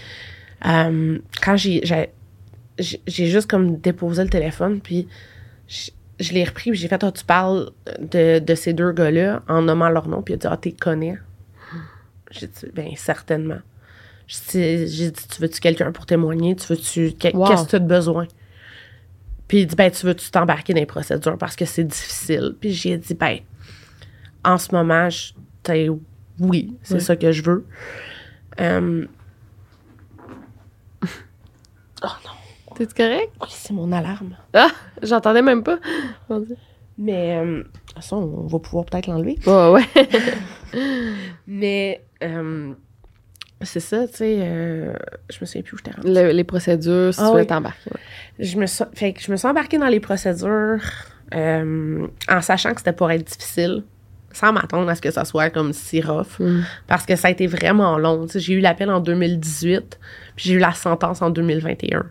[0.67, 1.83] euh, quand j'ai,
[2.79, 5.09] j'ai juste comme déposé le téléphone, puis
[6.19, 9.63] je, l'ai repris, puis j'ai fait, ah, tu parles de, de ces deux gars-là en
[9.63, 11.19] nommant leur nom, puis il a dit, ah, t'es connais.
[12.31, 13.61] J'ai dit, ben certainement.
[14.27, 16.55] J'ai dit, tu veux-tu quelqu'un pour témoigner?
[16.55, 17.15] Tu veux-tu.
[17.33, 17.47] Wow.
[17.47, 18.27] Qu'est-ce que tu as besoin?
[19.47, 22.55] Puis il dit, ben, tu veux-tu t'embarquer dans les procédures parce que c'est difficile?
[22.61, 23.39] Puis j'ai dit, ben,
[24.45, 25.33] en ce moment, je,
[26.41, 27.67] oui, c'est ça que je veux.
[28.61, 29.07] Euh,
[32.81, 33.33] non, T'es correct?
[33.41, 34.37] oui, c'est mon alarme.
[34.55, 34.69] Ah,
[35.03, 35.79] j'entendais même pas.
[36.97, 39.39] Mais, euh, de toute façon, on va pouvoir peut-être l'enlever.
[39.47, 39.85] Ouais, ouais.
[41.47, 42.73] Mais, euh,
[43.63, 44.93] c'est ça, tu sais, euh,
[45.31, 46.13] je me souviens plus où j'étais rendue.
[46.13, 47.91] Le- les procédures, si Ah tu veux t'embarquer.
[47.91, 48.01] ouais.
[48.45, 50.81] Je me, suis, fait que je me suis embarquée dans les procédures
[51.35, 53.85] euh, en sachant que c'était pour être difficile,
[54.33, 56.61] sans m'attendre à ce que ça soit comme si rough, Mm.
[56.87, 58.27] parce que ça a été vraiment long.
[58.33, 59.99] J'ai eu l'appel en 2018,
[60.37, 62.07] puis j'ai eu la sentence en 2021.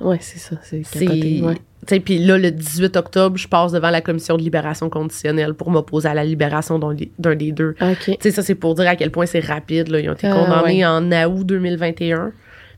[0.00, 0.56] Ouais, c'est ça.
[0.62, 5.54] C'est capoté, Puis là, le 18 octobre, je passe devant la commission de libération conditionnelle
[5.54, 7.74] pour m'opposer à la libération d'un des- deux.
[7.80, 7.96] OK.
[8.04, 9.88] Tu sais, ça, c'est pour dire à quel point c'est rapide.
[9.88, 10.00] Là.
[10.00, 10.84] Ils ont été Ah, condamnés ouais.
[10.86, 12.32] en août 2021.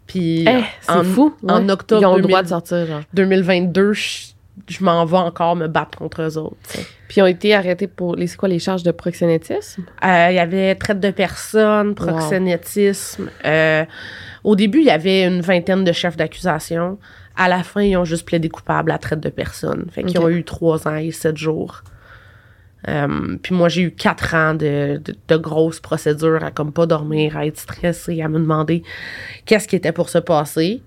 [0.06, 1.34] Puis Eh, c'est en, fou.
[1.48, 3.00] en octobre Ils ont le 2000 droit de sortir, genre.
[3.14, 4.26] 2022, je,
[4.68, 6.56] je m'en vais encore me battre contre eux autres.
[7.08, 9.84] Puis ils ont été arrêtés pour les, c'est quoi, les charges de proxénétisme?
[10.04, 13.30] Euh, Il y avait traite de personnes, proxénétisme.
[13.44, 13.84] Euh,
[14.46, 16.98] au début, il y avait une vingtaine de chefs d'accusation.
[17.34, 19.86] À la fin, ils ont juste plaidé coupable à traite de personnes.
[19.90, 21.82] Fait qu'ils ont eu trois ans et sept jours.
[22.88, 26.86] Euh, puis moi, j'ai eu quatre ans de, de, de grosses procédures à comme pas
[26.86, 28.84] dormir, à être stressée, à me demander
[29.46, 30.80] qu'est-ce qui était pour se passer.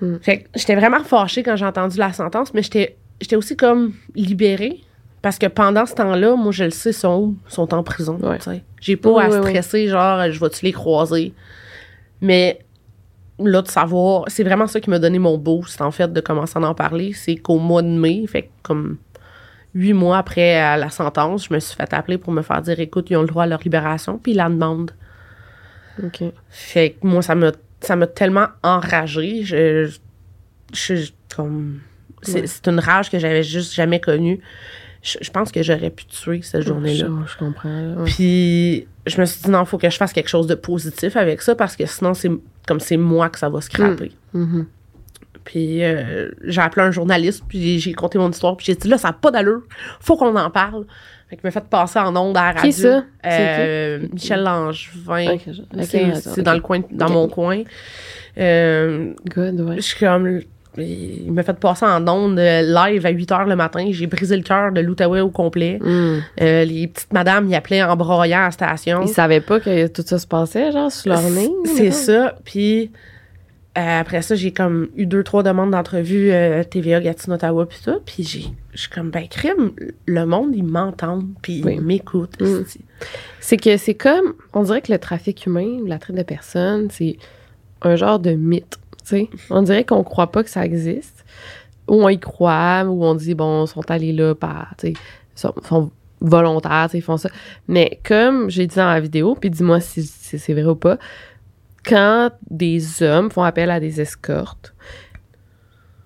[0.00, 0.18] Hmm.
[0.22, 3.94] Fait que j'étais vraiment fâchée quand j'ai entendu la sentence, mais j'étais j'étais aussi comme
[4.14, 4.80] libérée.
[5.22, 7.36] Parce que pendant ce temps-là, moi, je le sais, ils sont où?
[7.48, 8.16] Ils sont en prison.
[8.22, 8.38] Ouais.
[8.80, 9.50] J'ai pas Oui, à oui, oui.
[9.50, 11.34] stresser, genre, je vais-tu les croiser?
[12.20, 12.60] Mais
[13.38, 16.58] là, de savoir, c'est vraiment ça qui m'a donné mon boost, en fait, de commencer
[16.58, 17.12] à en parler.
[17.12, 18.98] C'est qu'au mois de mai, fait comme
[19.74, 22.78] huit mois après euh, la sentence, je me suis fait appeler pour me faire dire
[22.80, 24.90] écoute, ils ont le droit à leur libération, puis ils la demandent.
[26.02, 26.22] OK.
[26.48, 29.42] Fait que moi, ça m'a, ça m'a tellement enragée.
[29.44, 29.90] Je,
[30.72, 31.80] je, comme,
[32.22, 32.46] c'est, Ouais.
[32.46, 34.40] c'est une rage que j'avais juste jamais connue.
[35.02, 37.08] Je, je pense que j'aurais pu tuer cette journée-là.
[37.26, 37.94] Je, je comprends.
[37.94, 38.04] ouais.
[38.04, 41.42] Puis je me suis dit non, faut que je fasse quelque chose de positif avec
[41.42, 42.30] ça parce que sinon c'est
[42.66, 44.12] comme c'est moi que ça va scraper.
[44.34, 44.66] Mhm.
[45.44, 48.98] Puis euh, j'ai appelé un journaliste puis j'ai conté mon histoire puis j'ai dit là
[48.98, 49.62] ça n'a pas d'allure,
[50.00, 50.84] faut qu'on en parle.
[51.28, 52.62] Fait que me fait passer en ondes à la radio.
[52.62, 53.04] Qui ça?
[53.24, 55.34] Euh, Michel Langevin.
[55.34, 57.62] Ok, je- ok, c'est dans le coin, dans mon coin.
[58.36, 59.76] Euh, Good, ouais.
[59.76, 60.40] je suis comme.
[60.78, 63.86] Il m'a fait passer en ondes euh, live à 8 h le matin.
[63.90, 65.78] J'ai brisé le cœur de l'Outaouais au complet.
[65.80, 66.18] Mm.
[66.40, 69.02] Euh, les petites madames y appelaient en broyant à la station.
[69.02, 71.50] Ils savaient pas que tout ça se passait, genre, sur leur nez?
[71.64, 72.36] C'est ça.
[72.44, 72.90] Puis
[73.78, 77.78] euh, après ça, j'ai comme eu deux, trois demandes d'entrevue euh, TVA, Gatineau, Ottawa, puis
[77.84, 78.00] tout.
[78.04, 79.70] Puis j'ai, je suis comme, ben, crime,
[80.06, 81.74] le monde, ils m'entendent, puis Oui.
[81.76, 82.40] ils m'écoutent.
[82.40, 82.64] Mm.
[83.38, 87.16] C'est que c'est comme, on dirait que le trafic humain, la traite de personnes, c'est
[87.82, 88.78] un genre de mythe.
[89.50, 91.24] On dirait qu'on croit pas que ça existe.
[91.88, 94.94] Ou on y croit, ou on dit, bon, ils sont allés là par, tu
[95.34, 97.30] sont, volontaires, ils font ça.
[97.66, 100.98] Mais comme j'ai dit dans la vidéo, puis dis-moi si, c'est vrai ou pas,
[101.84, 104.74] quand des hommes font appel à des escortes,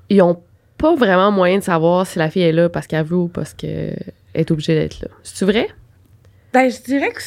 [0.09, 0.41] ils ont
[0.79, 3.55] pas vraiment moyen de savoir si la fille est là parce qu'elle veut ou parce
[3.55, 5.09] qu'elle est obligée d'être là.
[5.23, 5.69] C'est vrai?
[6.53, 7.21] Ben, je dirais que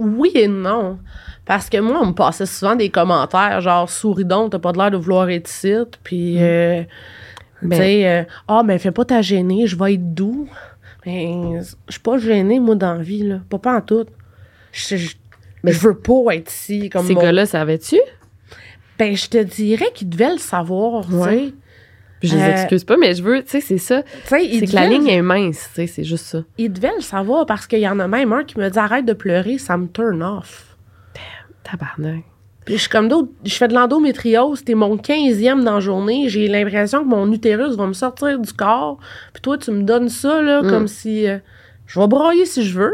[0.00, 0.98] oui et non.
[1.44, 4.90] Parce que moi, on me passait souvent des commentaires genre, souris donc, t'as pas l'air
[4.90, 5.72] de vouloir être ici.
[6.02, 6.82] Puis, euh,
[7.62, 10.48] Ben- tu sais, euh, ah, ben, fais pas ta gênée, je vais être doux.
[11.04, 13.40] Ben, je suis pas gênée, moi, dans la vie, là.
[13.48, 14.06] Pas, pas en tout.
[14.72, 14.96] Je,
[15.64, 16.88] Mais veux pas être ici.
[16.90, 17.98] Comme Ces mon- gars-là, savaient-tu?
[18.98, 21.54] Ben, je te dirais qu'ils devaient le savoir, tu sais.
[22.20, 24.02] Puis je les Euh, excuse pas, mais je veux, tu sais, c'est ça.
[24.60, 26.42] C'est que la ligne est mince, tu sais, c'est juste ça.
[26.58, 29.06] Ils devaient le savoir parce qu'il y en a même un qui me dit arrête
[29.06, 30.76] de pleurer, ça me turn off.
[31.64, 32.24] Tabarnak.
[32.64, 36.28] Puis je suis comme d'autres, je fais de l'endométriose, t'es mon 15e dans la journée,
[36.28, 38.98] j'ai l'impression que mon utérus va me sortir du corps.
[39.32, 40.68] Puis toi, tu me donnes ça, là, Mm.
[40.70, 41.38] comme si euh,
[41.86, 42.92] je vais broyer si je veux.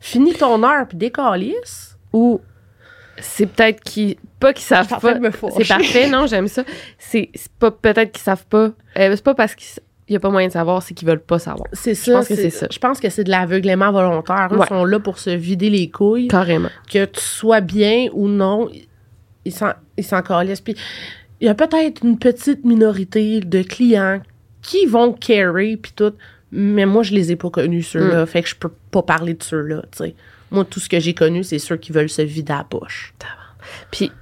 [0.00, 1.96] Finis ton heure, puis décalisse.
[2.12, 2.40] Ou
[3.18, 4.16] c'est peut-être qu'ils.
[4.44, 4.94] Pas qu'ils savent Je
[5.30, 5.48] pas.
[5.56, 6.64] C'est parfait, non, j'aime ça.
[6.98, 8.72] C'est pas peut-être qu'ils savent pas.
[8.98, 9.66] Euh, c'est pas parce qu'il
[10.10, 11.66] y a pas moyen de savoir, c'est qu'ils veulent pas savoir.
[11.72, 12.12] C'est ça.
[12.12, 12.66] pense que c'est ça.
[12.70, 14.48] Je pense que c'est de l'aveuglement volontaire.
[14.52, 14.66] Ouais.
[14.66, 16.28] sont là pour se vider les couilles.
[16.28, 16.68] Carrément.
[16.92, 18.68] que tu sois bien ou non,
[19.46, 20.20] ils s'en, ils s'en.
[20.22, 20.76] Puis
[21.40, 24.20] il y a peut-être une petite minorité de clients
[24.60, 26.12] qui vont carry puis tout,
[26.52, 27.82] Mais moi, je les ai pas connus, Mm.
[27.82, 28.26] ceux-là.
[28.26, 30.14] Fait que je peux pas parler de ceux-là, tu sais.
[30.50, 33.12] Moi, tout ce que j'ai connu, c'est ceux qui veulent se vider la poche.
[33.90, 34.12] Puis,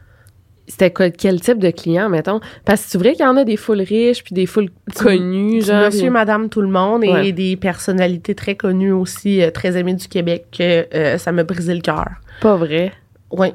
[0.78, 2.40] c'était quel type de client, mettons?
[2.64, 5.60] Parce que c'est vrai qu'il y en a des foules riches, puis des foules connues,
[5.60, 5.84] Du genre.
[5.86, 7.32] Monsieur, puis- madame, tout le monde et Ouais.
[7.32, 11.74] des personnalités très connues aussi, euh, très aimées du Québec, que euh, ça m'a brisé
[11.74, 12.06] le cœur.
[12.40, 12.92] Pas vrai?
[13.30, 13.48] Oui.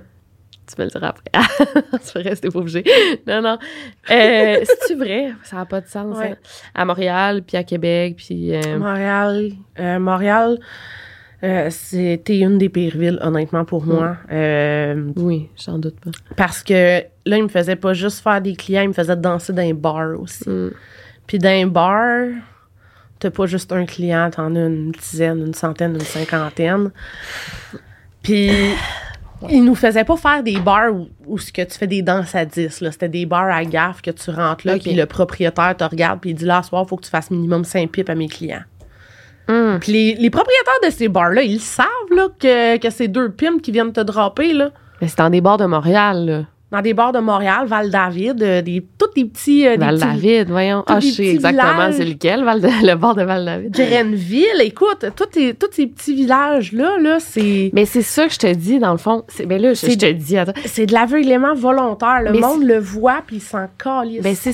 [0.69, 1.23] Tu peux le dire après.
[2.01, 2.83] c'est vrai, c'était pas obligé.
[3.25, 3.57] Non, non.
[4.11, 5.29] Euh, C'est-tu vrai?
[5.43, 6.17] Ça n'a pas de sens.
[6.17, 6.31] Ouais.
[6.31, 6.35] hein?
[6.75, 8.53] À Montréal, puis à Québec, puis...
[8.53, 9.51] euh, Montréal,
[9.99, 10.57] Montréal,
[11.43, 13.89] euh, c'était une des pires villes, honnêtement, pour Mm.
[13.93, 14.17] moi.
[14.31, 16.11] Euh, Oui, j'en doute pas.
[16.35, 19.53] parce que là, il me faisait pas juste faire des clients, il me faisait danser
[19.53, 20.49] dans un bar aussi.
[20.49, 20.71] Mm.
[21.27, 22.27] Puis dans un bar,
[23.19, 26.91] t'as pas juste un client, t'en as une dizaine, une centaine, une cinquantaine.
[28.23, 28.49] Puis
[29.49, 32.33] il nous faisait pas faire des bars où, où ce que tu fais des danses
[32.33, 32.81] à 10.
[32.81, 32.91] là.
[32.91, 36.31] C'était des bars à gaffe que tu rentres là, puis le propriétaire te regarde, puis
[36.31, 38.63] il dit là, ce soir, faut que tu fasses minimum 5 pipes à mes clients.
[39.49, 39.79] Mm.
[39.79, 43.61] Puis les, les propriétaires de ces bars-là, ils savent là, que, que c'est deux pimps
[43.61, 46.41] qui viennent te dropper là, Mais c'est dans des bars de Montréal, là.
[46.71, 49.65] dans des bars de Montréal, Val-David, euh, des, tous des petits...
[49.65, 50.83] euh, des petits- Val-David, voyons.
[50.87, 53.71] Ah, je sais exactement c'est lequel, Val le bar de Val-David.
[53.71, 57.69] Grenville, écoute, tous ces, tous ces petits villages-là, là, c'est...
[57.73, 59.23] Mais c'est ça que je te dis, dans le fond.
[59.29, 60.35] C'est- là, je, te dis.
[60.65, 62.21] C'est de l'aveuglement volontaire.
[62.25, 64.21] Le Mais monde le voit, puis il s'en calisse.
[64.23, 64.53] Ben c'est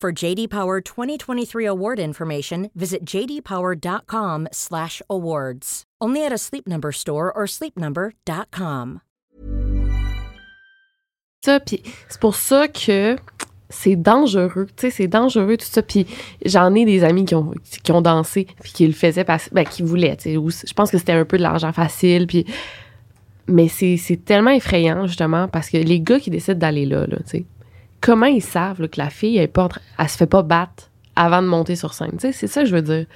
[0.00, 5.82] For JD Power 2023 award information, visit jdpower.com/awards.
[6.00, 9.02] Only at a Sleep Number store or sleepnumber.com.
[11.42, 11.60] ça.
[11.60, 13.16] Puis c'est pour ça que
[13.68, 14.66] c'est dangereux.
[14.76, 15.82] Tu sais, c'est dangereux tout ça.
[15.82, 16.06] Puis
[16.44, 20.16] j'en ai des amis qui ont, dansé puis qui le faisaient parce ben, qui voulaient.
[20.16, 22.26] Tu sais, je pense que c'était un peu de l'argent facile.
[22.26, 22.46] Puis
[23.46, 27.16] mais c'est c'est tellement effrayant justement parce que les gars qui décident d'aller là, là,
[27.18, 27.44] tu sais,
[28.00, 31.42] comment ils savent là, que la fille elle, pas elle se fait pas battre avant
[31.42, 32.12] de monter sur scène.
[32.12, 33.06] Tu sais, c'est ça que je veux dire.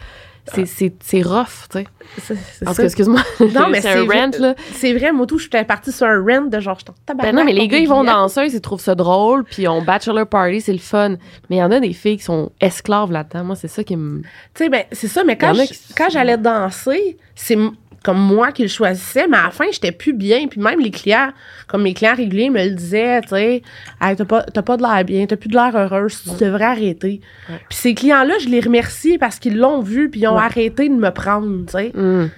[0.53, 2.37] C'est c'est c'est rough, tu sais.
[2.85, 3.23] Excuse-moi.
[3.55, 4.55] Non, mais c'est un rant là.
[4.75, 7.45] C'est vrai, moi, tout, j'étais partie sur un rent de genre, je t'en Ben non,
[7.45, 10.75] mais les gars, ils vont danseuses, ils trouvent ça drôle, puis on bachelor party, c'est
[10.75, 11.17] le fun.
[11.49, 13.45] Mais il y en a des filles qui sont esclaves là-dedans.
[13.45, 14.21] Moi, c'est ça qui me.
[14.21, 17.57] Tu sais, ben, c'est ça, mais quand je- qui- quand j'allais danser, c'est
[18.05, 20.47] comme moi qui le choisissais, mais à la fin, j'étais plus bien.
[20.47, 21.31] Puis même les clients,
[21.67, 23.63] comme mes clients réguliers me le disaient, tu sais,
[24.01, 26.67] Hey, t'as pas, t'as pas de l'air bien, t'as plus de l'air heureuse, tu devrais
[26.67, 27.21] arrêter.
[27.49, 30.43] Puis ces clients-là, je les remercie parce qu'ils l'ont vu, puis ils ont Ouais.
[30.43, 31.93] arrêté de me prendre, tu sais.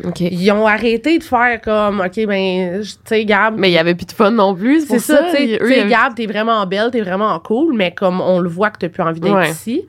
[0.05, 0.21] OK.
[0.21, 3.95] Ils ont arrêté de faire comme, OK, ben, tu sais, Gab, Mais il y avait
[3.97, 4.87] plus de fun non plus.
[4.87, 8.49] c'est ça, tu sais, Gab, t'es vraiment belle, t'es vraiment cool, mais comme on le
[8.49, 9.51] voit que t'as plus envie d'être Ouais.
[9.51, 9.85] ici,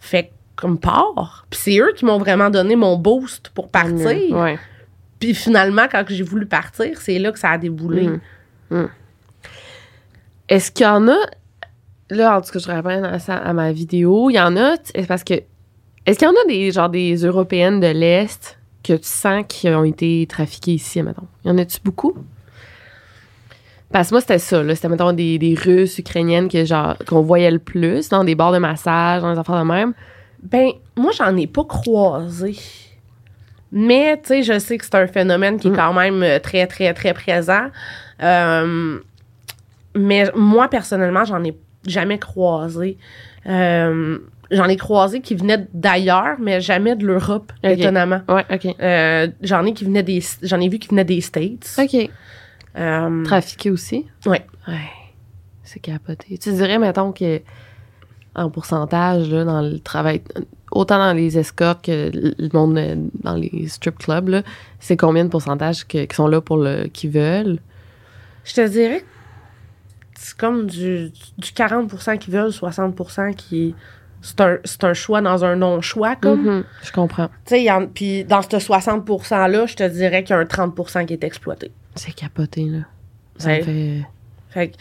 [0.00, 1.46] fait comme part.
[1.50, 4.06] Puis c'est eux qui m'ont vraiment donné mon boost pour partir.
[4.36, 4.58] Ouais.
[5.24, 8.10] Puis finalement, quand j'ai voulu partir, c'est là que ça a déboulé.
[8.68, 8.84] Mm.
[10.50, 11.16] Est-ce qu'il y en a.
[12.10, 14.28] Là, en tout cas, je ramène à, ça, à ma vidéo.
[14.28, 14.76] Il y en a.
[14.76, 15.32] t- Parce que.
[16.04, 19.70] Est-ce qu'il y en a des, genre, des Européennes de l'Est que tu sens qui
[19.70, 21.26] ont été trafiquées ici, mettons?
[21.46, 22.12] Y en a-tu beaucoup?
[23.90, 24.74] Parce que moi, c'était ça, là.
[24.74, 28.52] C'était, mettons, des, des Russes, Ukrainiennes que, genre, qu'on voyait le plus dans des bars
[28.52, 29.94] de massage, dans des affaires de même.
[30.42, 32.56] Ben, moi, j'en ai pas croisé.
[33.76, 36.66] Mais, tu sais, je sais que c'est un phénomène qui est quand même euh, très,
[36.68, 37.66] très, très présent.
[38.22, 39.00] Euh,
[39.96, 42.96] mais moi, personnellement, j'en ai jamais croisé.
[43.46, 44.18] Euh,
[44.52, 48.20] j'en ai croisé qui venaient d'ailleurs, mais jamais de l'Europe, étonnamment.
[48.28, 48.76] Ouais, OK.
[48.80, 51.76] Euh, j'en ai qui venaient des j'en ai vu qui venaient des States.
[51.76, 52.10] OK.
[52.76, 54.06] Euh, Trafiqué aussi?
[54.26, 54.46] ouais.
[54.68, 54.78] Ouais.
[55.64, 56.38] C'est capoté.
[56.38, 57.40] Tu dirais, mettons, que
[58.36, 60.22] en pourcentage, là, dans le travail,
[60.74, 64.42] autant dans les escortes que le monde euh, dans les strip clubs,
[64.80, 67.58] c'est combien de pourcentage que- qui sont là pour le qui veulent?
[68.44, 69.06] Je te dirais que
[70.16, 73.74] c'est comme du, du 40% qui veulent, 60% qui
[74.20, 76.42] c'est un, c'est un choix dans un non-choix, comme.
[76.46, 77.28] Mhm, Je comprends.
[77.44, 81.04] Tu sais, puis dans ce 60 %-là, je te dirais qu'il y a un 30%
[81.04, 81.70] qui est exploité.
[81.94, 82.78] C'est capoté, là.
[83.36, 83.58] Ça Ouais.
[83.58, 84.06] me fait...
[84.48, 84.76] Fait que-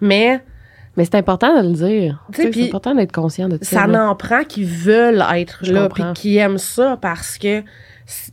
[0.00, 0.42] mais
[1.00, 2.22] Mais c'est important de le dire.
[2.30, 3.80] C'est important d'être conscient de ça.
[3.80, 7.62] ça n'en prend qui veulent être Je là, puis qui aiment ça parce que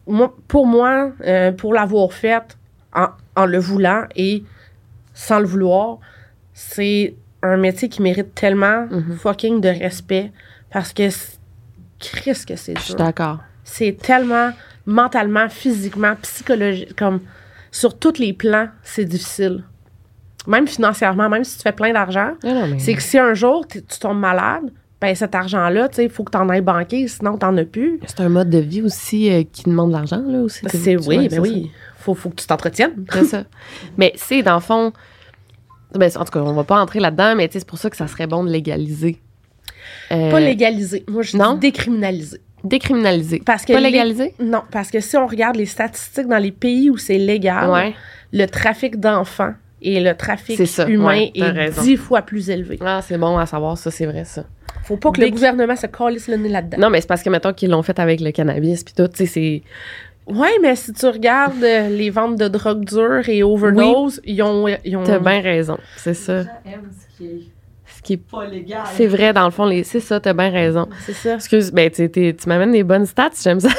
[0.06, 2.58] moi, pour moi, euh, pour l'avoir fait
[2.94, 3.08] en,
[3.38, 4.44] en le voulant et
[5.14, 6.00] sans le vouloir,
[6.54, 9.16] c'est un métier qui mérite tellement Mhm.
[9.18, 10.34] fucking de respect
[10.70, 11.04] parce que
[12.02, 13.40] Christ que c'est Je suis d'accord.
[13.64, 14.52] C'est tellement
[14.86, 17.20] mentalement, physiquement, psychologiquement, comme
[17.72, 19.64] sur tous les plans, c'est difficile.
[20.48, 23.82] Même financièrement, même si tu fais plein d'argent, mais- c'est que si un jour tu
[24.00, 27.56] tombes malade, ben cet argent-là, tu sais, il faut que t'en ailles banquer, sinon t'en
[27.58, 28.00] as plus.
[28.08, 30.62] C'est un mode de vie aussi euh, qui demande de l'argent, là, aussi.
[30.70, 31.72] C'est Tu vois, oui, c'est ben oui.
[31.98, 33.06] Faut, faut que tu t'entretiennes.
[33.12, 33.44] C'est ça.
[33.98, 34.94] Mais c'est, dans le fond...
[35.96, 37.96] Ben, en tout cas, on va pas entrer là-dedans, mais tu c'est pour ça que
[37.96, 39.22] ça serait bon de légaliser.
[40.12, 41.06] Euh, Pas légaliser.
[41.08, 41.54] Moi, je non?
[41.54, 42.42] dis décriminaliser.
[42.64, 43.42] Décriminaliser.
[43.46, 44.34] Parce que Pas les- légaliser?
[44.40, 47.94] Non, parce que si on regarde les statistiques dans les pays où c'est légal, Ouais.
[48.34, 51.82] le trafic d'enfants et le trafic ça, humain ouais, est raison.
[51.82, 52.80] dix fois plus élevé.
[52.82, 54.44] Ah, c'est bon à savoir, ça, c'est vrai, ça.
[54.84, 56.78] Faut pas que Dès le gouvernement se calisse le nez là-dedans.
[56.80, 59.18] Non, mais c'est parce que, mettons, qu'ils l'ont fait avec le cannabis, puis tout, tu
[59.18, 59.62] sais, c'est...
[60.28, 64.68] Ouais, mais si tu regardes euh, les ventes de drogue dure et overdose, ils ont,
[64.84, 66.44] ils ont T'as bien raison, c'est ça.
[66.44, 67.42] ce qui est
[67.86, 68.18] Ce qui est...
[68.18, 68.82] pas légal.
[68.94, 69.86] C'est vrai, dans le fond, les...
[69.86, 70.90] c'est ça, t'as bien raison.
[71.06, 71.36] c'est ça.
[71.36, 73.70] Excuse, ben, tu m'amènes des bonnes stats, j'aime ça.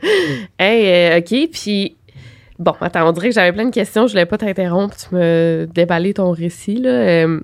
[0.58, 1.97] hey, euh, OK, puis...
[2.58, 5.68] Bon, attends, on dirait que j'avais plein de questions, je voulais pas t'interrompre, tu me
[5.72, 6.90] déballer ton récit, là.
[6.90, 7.40] Euh,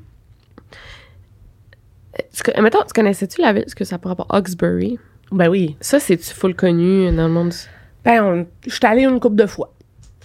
[2.32, 4.98] tu mettons, tu connaissais-tu la ville, ce que ça pourrait rapport Hawkesbury?
[5.32, 5.76] Ben oui.
[5.80, 7.48] Ça, c'est-tu full connu dans le monde?
[7.50, 7.56] du-
[8.04, 9.72] Ben, je suis allée une couple de fois.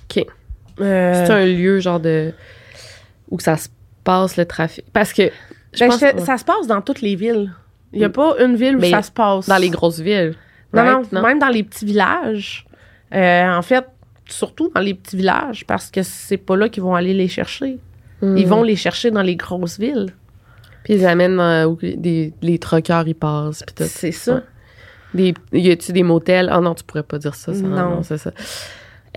[0.04, 0.26] OK.
[0.82, 2.34] Euh, C'est un lieu, genre, de...
[3.30, 3.70] où ça se
[4.04, 4.86] passe, le trafic?
[4.92, 5.30] Parce que,
[5.74, 6.00] je ben, pense...
[6.00, 7.52] je ça se passe dans toutes les villes.
[7.94, 9.48] Il n'y a pas une ville où Mais ça se passe.
[9.48, 10.36] Dans les grosses villes.
[10.74, 12.66] Non, non, même dans les petits villages.
[13.14, 13.84] Euh, en fait,
[14.30, 17.80] surtout dans les petits villages, parce que c'est pas là qu'ils vont aller les chercher.
[18.22, 18.38] Hmm.
[18.38, 20.14] Ils vont les chercher dans les grosses villes.
[20.84, 23.64] Puis ils amènent euh, où des, les truckers, ils passent.
[23.76, 23.86] Puis.
[23.88, 24.36] C'est ça.
[24.36, 24.42] Ouais.
[25.14, 26.50] Des, y a-tu des motels?
[26.52, 27.54] Ah non, tu pourrais pas dire ça.
[27.54, 28.04] ça Non.
[28.04, 28.32] c'est ça.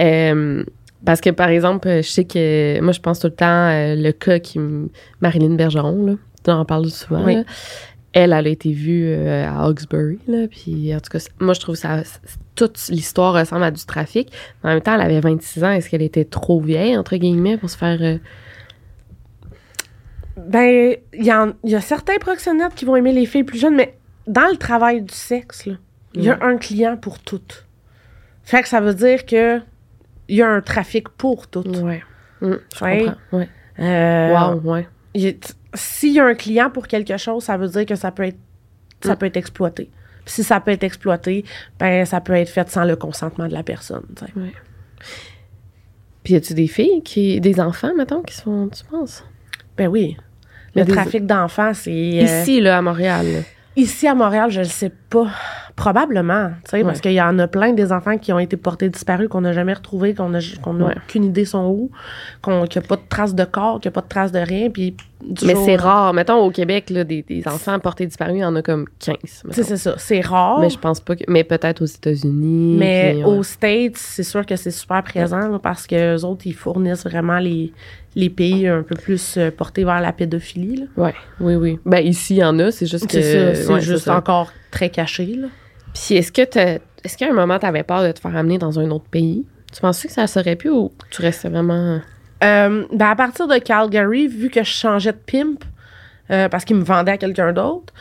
[0.00, 0.64] Euh,
[1.04, 4.12] parce que, par exemple, je sais que moi, je pense tout le temps euh, le
[4.12, 4.60] cas qui.
[5.20, 6.12] Marilyn Bergeron, là.
[6.44, 7.24] Tu en parles souvent.
[7.24, 7.36] Oui.
[8.14, 10.46] Elle, elle a été vue euh, à Hawkesbury, là.
[10.48, 12.02] Puis, en tout cas, moi, je trouve ça.
[12.54, 14.30] Toute l'histoire ressemble à du trafic.
[14.62, 15.70] En même temps, elle avait 26 ans.
[15.70, 17.98] Est-ce qu'elle était trop vieille, entre guillemets, pour se faire.
[18.02, 18.18] euh,
[20.36, 21.30] Ben, il y,
[21.74, 23.96] a certains proxénètes qui vont aimer les filles plus jeunes, mais
[24.26, 25.68] dans le travail du sexe,
[26.14, 27.66] il y a un client pour toutes.
[28.44, 29.60] Fait que ça veut dire que
[30.28, 31.76] il y a un trafic pour toutes.
[31.78, 32.02] Ouais.
[32.40, 33.04] Hum, je Ouais.
[33.04, 33.38] comprends.
[33.38, 33.48] Ouais.
[33.78, 34.86] Euh, Wow, ouais.
[35.14, 35.32] y a-
[35.75, 38.39] S'il y a un client pour quelque chose, ça veut dire que ça peut être,
[39.03, 39.16] ça Mm.
[39.16, 39.91] peut être exploité.
[40.25, 41.45] Puis si ça peut être exploité,
[41.79, 44.05] ben ça peut être fait sans le consentement de la personne.
[44.18, 44.27] sais.
[46.23, 49.25] Puis, y a-tu des filles, qui, des enfants, mettons, qui se font, tu penses?
[49.77, 50.16] Ben oui.
[50.77, 51.91] Le trafic d'enfants, c'est.
[51.91, 53.27] euh, Ici, là, à Montréal.
[53.77, 55.29] Ici à Montréal, je ne sais pas.
[55.77, 58.91] Probablement, tu sais, parce qu'il y en a plein des enfants qui ont été portés
[58.91, 60.95] disparus, qu'on n'a jamais retrouvés, qu'on n'a Ouais.
[61.09, 61.91] aucune idée sont où,
[62.43, 64.33] qu'on- qu'il n'y a pas de traces de corps, qu'il n'y a pas de traces
[64.33, 64.95] de rien, puis
[65.45, 66.12] Mais c'est rare.
[66.12, 69.16] Mettons, au Québec, là, des, des enfants portés disparus, il y en a comme 15.
[69.45, 69.53] mettons.
[69.53, 70.59] C'est c'est ça, c'est rare.
[70.61, 71.23] Mais je pense pas que.
[71.29, 72.77] Mais peut-être aux États-Unis.
[72.79, 73.43] Mais puis, aux.
[73.45, 77.39] States, c'est sûr que c'est super présent là, parce que eux autres, ils fournissent vraiment
[77.39, 77.73] les,
[78.14, 80.76] les pays un peu plus euh, portés vers la pédophilie.
[80.76, 80.84] là.
[80.96, 81.78] Ouais, oui, oui.
[81.84, 83.20] Ben, ici, il y en a, c'est juste que.
[83.54, 85.26] C'est ouais, juste encore très caché.
[85.26, 85.48] Là.
[85.94, 88.58] Puis est-ce que t'as- est-ce qu'à un moment, tu avais peur de te faire amener
[88.58, 89.44] dans un autre pays?
[89.72, 92.00] Tu penses que ça serait pu ou tu restais vraiment.
[92.44, 95.64] Euh, ben à partir de Calgary, vu que je changeais de pimp,
[96.30, 97.92] euh, parce qu'il me vendait à quelqu'un d'autre,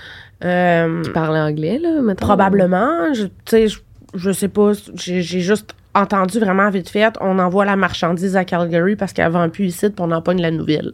[0.43, 2.25] euh, parler anglais, là, mettons?
[2.25, 3.79] probablement, je, tu sais, je,
[4.15, 8.45] je sais pas, j'ai j'ai juste entendu vraiment vite fait, on envoie la marchandise à
[8.45, 10.93] Calgary parce qu'elle vend plus ici, puis on empoigne la nouvelle.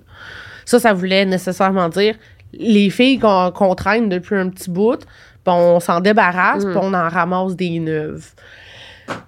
[0.66, 2.16] Ça, ça voulait nécessairement dire
[2.54, 6.70] les filles qu'on traîne depuis un petit bout, puis on s'en débarrasse, Mm.
[6.72, 8.28] puis on en ramasse des neuves.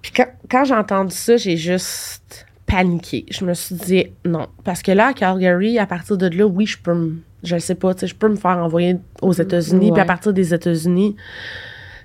[0.02, 3.26] Puis quand, quand j'ai entendu ça, j'ai juste paniqué.
[3.32, 4.48] Je me suis dit non.
[4.64, 7.16] Parce que là, à Calgary, à partir de là, oui, je peux me.
[7.44, 10.34] Je sais pas, tu sais, je peux me faire envoyer aux États-Unis, puis à partir
[10.34, 11.16] des États-Unis,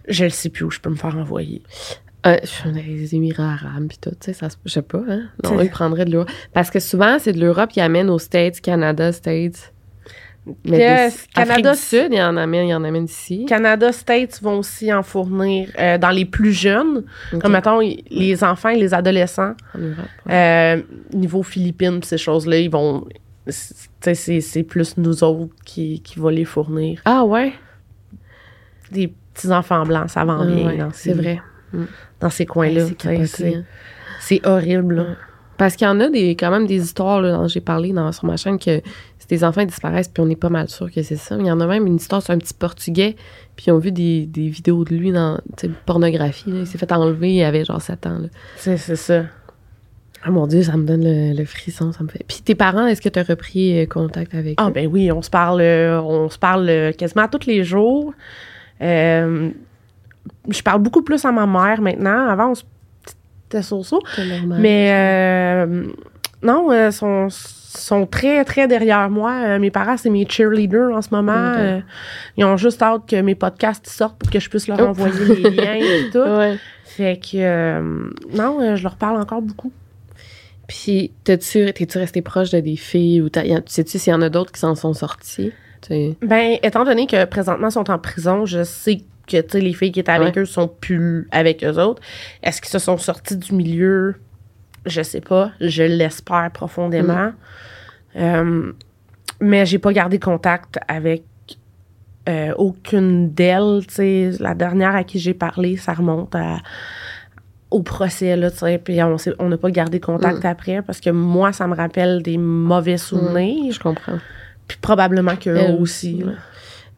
[0.09, 1.61] je ne sais plus où je peux me faire envoyer.
[2.27, 5.03] Euh, je suis dans les Émirats arabes puis tout, tu sais, ça je sais pas,
[5.09, 5.23] hein.
[5.45, 6.31] Non, ils prendraient de l'Europe.
[6.53, 9.73] Parce que souvent, c'est de l'Europe qui amène aux States, Canada, States.
[10.67, 13.47] Mais Yes, des- Canada, du Sud, il y en amène, il y en amène ici.
[13.47, 17.05] Canada, States vont aussi en fournir euh, dans les plus jeunes,
[17.41, 19.55] comme mettons les enfants et les adolescents.
[19.75, 19.97] En Europe.
[20.27, 20.77] ouais.
[20.79, 20.83] Euh,
[21.17, 23.07] niveau Philippines, ces choses-là, ils vont.
[23.47, 27.01] c'est- plus nous autres qui, qui va les fournir.
[27.05, 27.53] Ah ouais?
[28.91, 31.41] des petits enfants blancs, ça vend Ah bien ouais, dans c'est ces, vrai.
[32.21, 32.87] Dans ces coins-là.
[33.27, 33.63] c'est hein.
[34.21, 34.97] c'est horrible.
[34.97, 35.05] là.
[35.57, 38.11] Parce qu'il y en a des, quand même des histoires, là, dont j'ai parlé dans,
[38.11, 38.81] sur ma chaîne, que
[39.21, 41.37] c'est des enfants disparaissent, puis on n'est pas mal sûr que c'est ça.
[41.39, 43.15] Il y en a même une histoire sur un petit Portugais,
[43.55, 45.39] puis ils ont vu des, des vidéos de lui dans
[45.87, 46.51] pornographie.
[46.51, 46.59] là.
[46.61, 48.19] Il s'est fait enlever, il avait genre 7 ans.
[48.57, 49.27] C'est ça.
[50.27, 52.25] Ah mon Dieu, ça me donne le, le frisson, ça me fait.
[52.27, 54.73] Puis tes parents, est-ce que tu as repris euh, contact avec Ah eux?
[54.73, 58.13] ben oui, on se parle, euh, on se parle euh, quasiment tous les jours.
[58.81, 59.51] Euh,
[60.49, 62.29] je parle beaucoup plus à ma mère maintenant.
[62.29, 62.63] Avant, on se
[63.51, 64.01] c'était so-so.
[64.17, 64.59] C'est normal.
[64.61, 65.85] Mais euh,
[66.43, 69.33] non, euh, sont, sont très, très derrière moi.
[69.33, 71.53] Euh, mes parents, c'est mes cheerleaders en ce moment.
[72.37, 74.87] Ils ont juste hâte que mes podcasts sortent pour que je puisse leur Oh.
[74.87, 76.19] envoyer les liens et tout.
[76.19, 76.59] Ouais.
[76.85, 79.73] Fait que euh, non, je leur parle encore beaucoup.
[80.67, 83.29] Puis, t'es-tu resté proche de des filles ou
[83.67, 85.53] sais-tu s'il y en a d'autres qui s'en sont sorties?
[86.23, 89.73] Ben, étant donné que présentement ils sont en prison, je sais que tu sais, les
[89.73, 90.43] filles qui étaient avec Ouais.
[90.43, 92.03] eux sont plus avec eux autres.
[92.43, 94.17] Est-ce qu'ils se sont sortis du milieu?
[94.87, 95.51] Je sais pas.
[95.61, 97.33] Je l'espère profondément.
[98.17, 98.73] Euh,
[99.41, 101.25] mais j'ai pas gardé contact avec
[102.29, 103.81] euh, aucune d'elles.
[104.41, 106.59] La dernière à qui j'ai parlé, ça remonte à-
[107.71, 108.51] au procès, là,
[108.85, 109.01] puis
[109.39, 113.73] on n'a pas gardé contact après parce que moi, ça me rappelle des mauvais souvenirs,
[113.73, 114.19] Je comprends.
[114.69, 116.19] puis probablement qu'eux aussi.
[116.19, 116.33] là.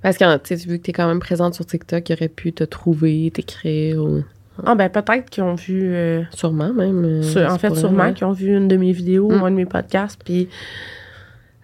[0.03, 2.53] Parce que, tu sais, vu que t'es quand même présente sur TikTok, ils auraient pu
[2.53, 4.23] te trouver, t'écrire, ou
[4.65, 7.05] Ah ben peut-être qu'ils ont vu, euh, sûrement même.
[7.05, 9.43] euh, sur- en fait sûrement qu'ils ont vu une de mes vidéos Mm.
[9.43, 10.49] ou un de mes podcasts, puis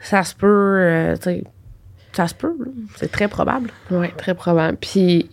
[0.01, 1.45] ça se peut, euh, tu sais,
[2.12, 2.55] ça se peut,
[2.97, 3.70] c'est très probable.
[3.91, 4.76] Oui, très probable.
[4.80, 5.30] Puis,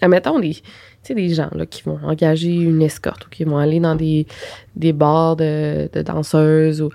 [0.00, 0.62] admettons, des, tu
[1.02, 4.26] sais, des gens là, qui vont engager une escorte ou qui vont aller dans des,
[4.74, 6.90] des bars de, de danseuses ou,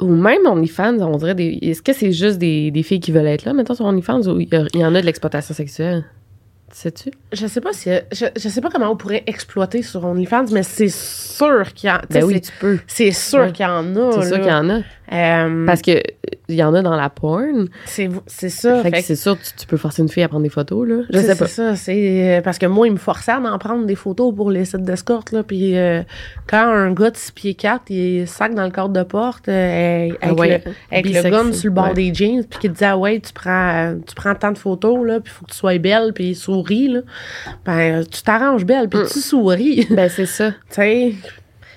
[0.00, 3.26] ou même OnlyFans, on dirait, des, est-ce que c'est juste des, des filles qui veulent
[3.26, 6.04] être là, mettons, sur OnlyFans, ou il y, il y en a de l'exploitation sexuelle?
[6.72, 7.10] Sais-tu?
[7.32, 10.62] Je sais pas si, je, je sais pas comment on pourrait exploiter sur OnlyFans, mais
[10.62, 12.78] c'est sûr qu'il y en, tu sais, Ben oui, tu peux.
[12.86, 13.52] c'est sûr Ouais.
[13.52, 14.12] qu'il y en a.
[14.20, 14.80] C'est sûr qu'il y en a.
[15.10, 16.00] Euh, Parce que euh,
[16.50, 17.68] il y en a dans la porn.
[17.86, 18.10] c'est
[18.50, 18.82] ça.
[18.82, 20.96] Fait fait c'est sûr, tu, tu peux forcer une fille à prendre des photos, là.
[21.10, 21.46] Je sais pas.
[21.46, 24.34] C'est ça, c'est euh, parce que moi, il me forçait à en prendre des photos
[24.34, 25.42] pour les sites d'escorte, là.
[25.42, 26.02] Puis euh,
[26.46, 30.08] quand un gars de 6 pieds 4, il sac dans le cadre de porte euh,
[30.10, 31.94] avec, Ah ouais, le, avec le gun sur le bord ouais.
[31.94, 35.06] des jeans, puis qui te dit Ah ouais, tu prends, tu prends tant de photos,
[35.06, 37.00] là, puis il faut que tu sois belle, puis souris, là.
[37.64, 39.06] Ben, tu t'arranges belle, puis Mm.
[39.12, 39.86] tu souris.
[39.86, 40.52] tu Ben, c'est ça.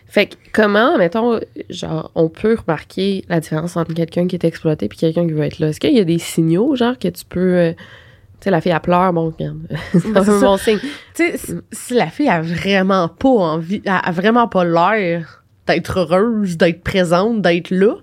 [0.08, 4.86] Fait que comment, mettons, genre, on peut remarquer la différence entre quelqu'un qui est exploité
[4.88, 5.68] et quelqu'un qui veut être là?
[5.70, 7.40] Est-ce qu'il y a des signaux, genre, que tu peux.
[7.56, 9.60] euh, tu sais, la fille, elle pleure, bon, regarde.
[9.94, 10.80] c'est un bon signe.
[10.80, 10.88] Tu
[11.32, 16.00] sais, si- si la fille a vraiment pas envie, a, a vraiment pas l'air d'être
[16.00, 17.96] heureuse, d'être présente, d'être là,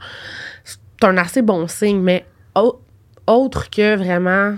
[0.64, 2.00] c'est un assez bon signe.
[2.00, 2.24] Mais
[2.56, 2.80] au-
[3.26, 4.54] autre que vraiment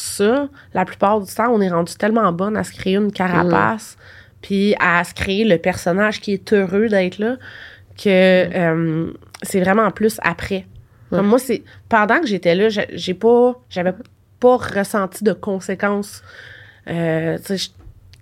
[0.00, 3.96] ça, la plupart du temps, on est rendu tellement bonne à se créer une carapace,
[4.42, 7.36] puis à se créer le personnage qui est heureux d'être là,
[7.96, 10.66] que euh, c'est vraiment plus après.
[11.10, 13.94] Comme moi, c'est pendant que j'étais là, j'ai pas, j'avais
[14.40, 16.22] pas ressenti de conséquences.
[16.86, 17.38] Euh,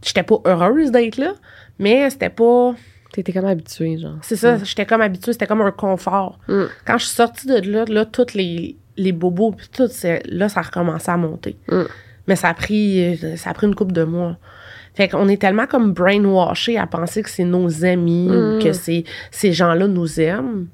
[0.03, 1.35] j'étais pas heureuse d'être là,
[1.79, 2.75] mais c'était pas.
[3.13, 4.19] T'étais comme habituée, genre.
[4.23, 6.39] C'est ça, j'étais comme habituée, c'était comme un confort.
[6.49, 6.65] Mm.
[6.87, 9.89] Quand je suis sortie de là, là, toutes les, les bobos, puis tout,
[10.29, 11.57] là, ça a recommencé à monter.
[11.69, 11.83] Mm.
[12.29, 14.37] Mais ça a pris, ça a pris une couple de mois.
[14.95, 18.33] Fait qu'on est tellement comme brainwashé à penser que c'est nos amis, Mm.
[18.59, 20.67] ou que c'est, ces gens-là nous aiment,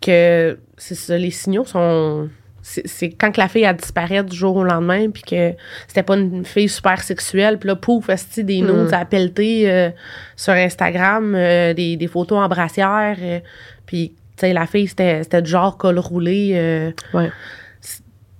[0.00, 2.28] que c'est ça, les signaux sont.
[2.62, 5.52] C'est, quand que la fille a disparu du jour au lendemain, puis que
[5.86, 8.66] c'était pas une fille super sexuelle, puis là, pouf, esti, des Mm.
[8.66, 9.90] notes à pelleter euh,
[10.34, 13.38] sur Instagram, euh, des, des photos en brassière, euh,
[13.86, 16.52] puis, sais, la fille, c'était, du genre col roulé.
[16.54, 17.30] euh, Ouais.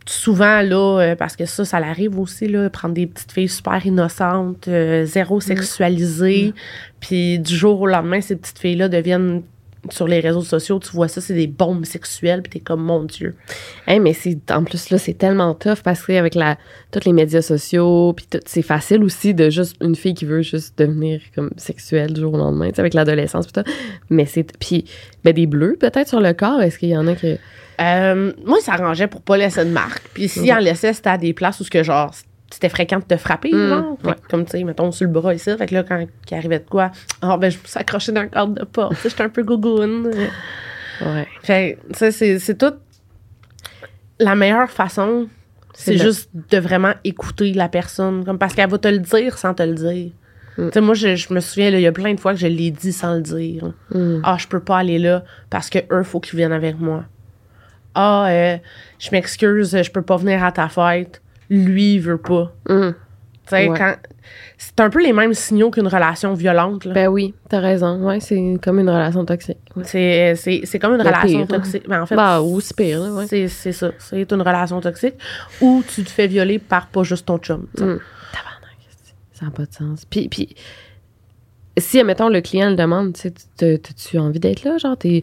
[0.09, 3.85] souvent là euh, parce que ça ça l'arrive aussi là prendre des petites filles super
[3.85, 6.55] innocentes euh, zéro sexualisées
[7.01, 9.43] puis du jour au lendemain ces petites filles là deviennent
[9.91, 13.05] sur les réseaux sociaux tu vois ça c'est des bombes sexuelles puis t'es comme mon
[13.05, 13.35] dieu.
[13.87, 16.57] Hey, mais c'est en plus là, c'est tellement tough parce que avec la
[16.93, 20.43] tous les médias sociaux, puis tout, c'est facile aussi de juste une fille qui veut
[20.43, 23.71] juste devenir comme sexuelle du jour au lendemain, avec l'adolescence puis tout.
[24.11, 24.85] Mais c'est puis
[25.25, 27.37] ben des bleus peut-être sur le corps, est-ce qu'il y en a que
[27.81, 30.03] Euh, moi ça arrangeait pour pas laisser de marque.
[30.15, 32.13] Puis s'il en laissait c'était à des places où ce que genre
[32.51, 33.99] c'était fréquent de te frapper, Mm, genre.
[34.05, 34.15] Ouais.
[34.31, 35.51] Comme, tu sais, mettons, sur le bras ici.
[35.57, 36.91] Fait que là, quand il arrivait de quoi,
[37.23, 38.97] ah, ben, je me suis accrochée dans le cadre de porte.
[39.03, 40.13] J'étais un peu gougoune.
[41.01, 41.27] ouais.
[41.43, 42.75] Fait sais, c'est, tout.
[44.19, 45.29] La meilleure façon,
[45.75, 48.25] c'est, juste de vraiment écouter la personne.
[48.25, 50.13] Comme parce qu'elle va te le dire sans te le dire.
[50.57, 50.67] Mm.
[50.69, 52.47] Tu sais, moi, je, je me souviens, il y a plein de fois que je
[52.47, 53.73] l'ai dit sans le dire.
[53.91, 54.21] Mm.
[54.23, 57.05] Ah, je peux pas aller là parce que eux, faut qu'ils viennent avec moi.
[57.95, 58.59] Ah, euh,
[58.99, 61.23] je m'excuse, je peux pas venir à ta fête.
[61.51, 62.53] Lui, veut pas.
[62.69, 63.69] Ouais.
[63.77, 63.95] quand.
[64.59, 66.85] C'est un peu les mêmes signaux qu'une relation violente.
[66.85, 66.93] là.
[66.95, 68.03] Ben oui, t'as raison.
[68.05, 69.59] Ouais, c'est comme une relation toxique.
[69.77, 69.85] Ouais.
[69.85, 71.59] C'est, c'est, c'est comme une Le relation pire, hein.
[71.59, 71.89] toxique.
[71.89, 73.27] Ben, en fait, Bah, ou c'est pire, là, ouais.
[73.29, 73.93] c'est, c'est ça.
[73.99, 75.15] C'est une relation toxique
[75.61, 77.67] où tu te fais violer par pas juste ton chum.
[77.81, 78.01] Hum.
[78.91, 79.15] Esti.
[79.35, 80.05] ça n'a pas de sens.
[80.07, 80.57] Puis, puis
[81.79, 85.23] si, admettons, le client le demande, tu sais, t'as-tu envie d'être là, genre, t'es...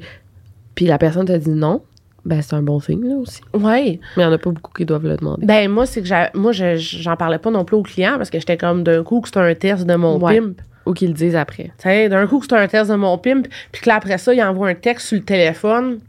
[0.75, 1.83] Puis la personne te dit non,
[2.25, 3.41] ben c'est un bon signe, là, aussi.
[3.53, 3.61] Ouais.
[3.61, 5.45] Mais il n'y en a pas beaucoup qui doivent le demander.
[5.45, 8.39] Ben, moi, c'est que moi, je- j'en parlais pas non plus au client parce que
[8.39, 10.39] j'étais comme d'un coup que c'était un test de mon Ouais.
[10.39, 10.61] pimp.
[10.85, 11.65] Ou qu'ils le disent après.
[11.77, 14.17] Tu sais, d'un coup que c'était un test de mon pimp, puis que là, après
[14.17, 15.99] ça, il envoie un texte sur le téléphone.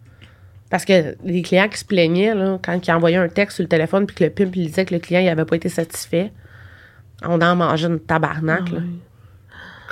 [0.71, 3.69] Parce que les clients qui se plaignaient, là, quand ils envoyaient un texte sur le
[3.69, 6.33] téléphone, puis que le pimp il disait que le client il avait pas été satisfait,
[7.25, 8.71] on en mangeait une tabarnak.
[8.73, 8.79] là.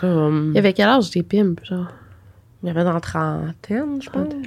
[0.00, 0.50] Comme.
[0.52, 1.86] Il y avait quel âge tes pimps, genre?
[2.62, 4.28] Il y avait dans la trentaine, je pense.
[4.28, 4.42] Trentaine.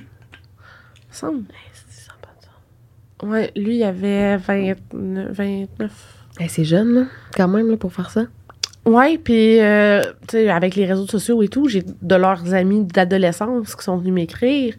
[1.16, 1.44] Semble.
[1.72, 3.30] Sens.
[3.30, 5.32] Ouais, lui, il avait 29.
[5.32, 5.92] 29.
[6.40, 7.06] Hey, c'est jeune, là,
[7.36, 8.26] quand même, là, pour faire ça.
[8.86, 12.84] Ouais, puis, euh, tu sais, avec les réseaux sociaux et tout, j'ai de leurs amis
[12.84, 14.76] d'adolescence qui sont venus m'écrire.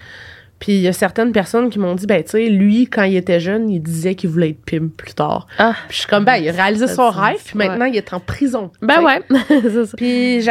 [0.58, 3.16] Puis, il y a certaines personnes qui m'ont dit, ben, tu sais, lui, quand il
[3.16, 5.46] était jeune, il disait qu'il voulait être pimp plus tard.
[5.58, 7.92] Ah, Puis, je suis comme, ben, il a réalisé son rêve, puis maintenant, ouais.
[7.92, 8.70] il est en prison.
[8.82, 9.96] ben ouais, c'est ça.
[9.96, 10.42] Puis,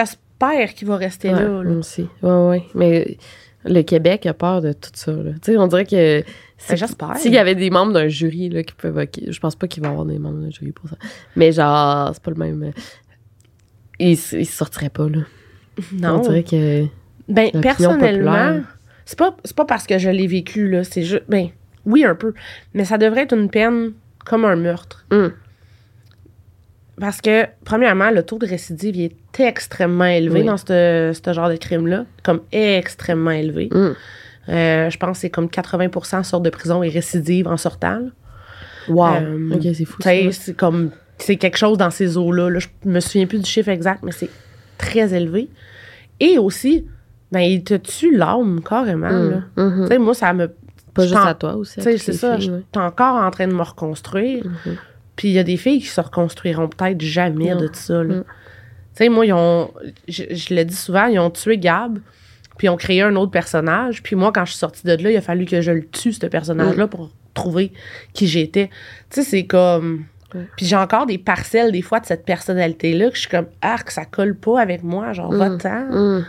[0.42, 1.64] j'espère qu'il va rester Ouais, là.
[1.64, 1.72] là.
[1.72, 2.08] aussi.
[2.22, 2.64] Ouais, ouais.
[2.76, 3.18] Mais
[3.64, 5.32] le Québec a peur de tout ça, là.
[5.42, 6.24] Tu sais, on dirait que...
[6.58, 7.18] si- Ben, j'espère.
[7.18, 9.06] S'il y avait des membres d'un jury, là, qui peuvent...
[9.28, 10.98] Je pense pas qu'il va y avoir des membres d'un jury pour ça.
[11.36, 12.64] Mais genre, c'est pas le même...
[12.64, 12.72] euh,
[14.00, 15.22] Ils, ils se sortiraient pas, là.
[15.94, 16.18] Non.
[16.18, 16.86] On dirait que...
[17.28, 18.62] Ben, personnellement,
[19.06, 20.84] c'est pas, c'est pas parce que je l'ai vécu, là.
[20.84, 21.24] C'est juste.
[21.28, 21.48] Ben,
[21.86, 22.34] oui, un peu.
[22.76, 23.94] Mais ça devrait être une peine
[24.26, 25.06] comme un meurtre.
[25.12, 25.32] Hum.
[27.00, 30.46] Parce que, premièrement, le taux de récidive il est extrêmement élevé Oui.
[30.46, 32.06] dans ce genre de crime-là.
[32.24, 33.70] Comme extrêmement élevé.
[33.74, 33.96] Hum.
[34.48, 38.00] Euh, je pense que c'est comme 80% sortent de prison et récidivent en sortant.
[38.00, 38.10] là.
[38.88, 39.16] Wow.
[39.16, 39.98] Euh, ok, c'est fou,
[40.32, 40.92] c'est comme.
[41.18, 42.50] C'est quelque chose dans ces eaux-là.
[42.50, 42.60] là.
[42.60, 44.30] Je me souviens plus du chiffre exact, mais c'est
[44.78, 45.50] très élevé.
[46.20, 46.86] Et aussi,
[47.32, 49.10] ben, il te tue l'âme carrément.
[49.10, 49.42] là.
[49.58, 50.52] Tu sais, moi, ça me.
[50.94, 51.82] Pas juste à toi aussi.
[51.82, 52.38] C'est ça.
[52.38, 54.46] Je suis encore en train de me reconstruire.
[54.46, 54.78] Mhm.
[55.16, 57.62] Puis il y a des filles qui se reconstruiront peut-être jamais Non.
[57.62, 58.04] de ça.
[58.04, 58.16] là.
[58.16, 58.24] Mm.
[58.24, 59.72] Tu sais, moi, ils ont.
[60.08, 62.00] Je, je le dis souvent, ils ont tué Gab,
[62.58, 64.02] puis ils ont créé un autre personnage.
[64.04, 66.14] Puis moi, quand je suis sortie de là, il a fallu que je le tue,
[66.14, 67.72] ce personnage-là, pour trouver
[68.14, 68.70] qui j'étais.
[69.10, 70.06] Tu sais, c'est comme.
[70.34, 70.48] Ouais.
[70.58, 73.78] Puis j'ai encore des parcelles, des fois, de cette personnalité-là, que je suis comme, ah,
[73.86, 75.38] que ça colle pas avec moi, genre, Mm.
[75.38, 76.22] va-t'en.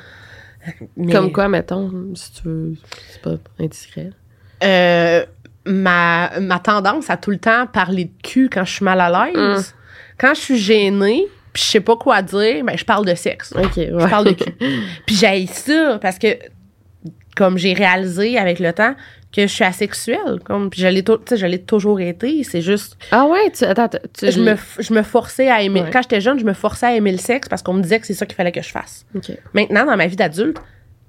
[0.97, 2.74] Mais- Comme quoi, mettons, si tu veux...
[3.11, 4.11] C'est pas indiscret.
[4.64, 5.24] Euh,
[5.67, 9.11] ma, ma tendance à tout le temps parler de cul quand je suis mal à
[9.27, 9.75] l'aise.
[10.19, 13.53] Quand je suis gênée, puis je sais pas quoi dire, ben je parle de sexe.
[13.57, 13.91] OK, ouais.
[13.99, 14.53] Je parle de cul.
[15.07, 16.29] puis j'ai ça parce que
[17.37, 18.95] comme j'ai réalisé avec le temps
[19.33, 23.51] que je suis asexuelle, comme puis je l'ai je toujours été, c'est juste Ah ouais,
[23.51, 23.64] tu...
[23.64, 24.31] Attends, tu...
[24.31, 25.91] je me je me forçais à aimer Ouais.
[25.93, 28.07] quand j'étais jeune, je me forçais à aimer le sexe parce qu'on me disait que
[28.07, 29.05] c'est ça qu'il fallait que je fasse.
[29.53, 30.57] Maintenant, dans ma vie d'adulte,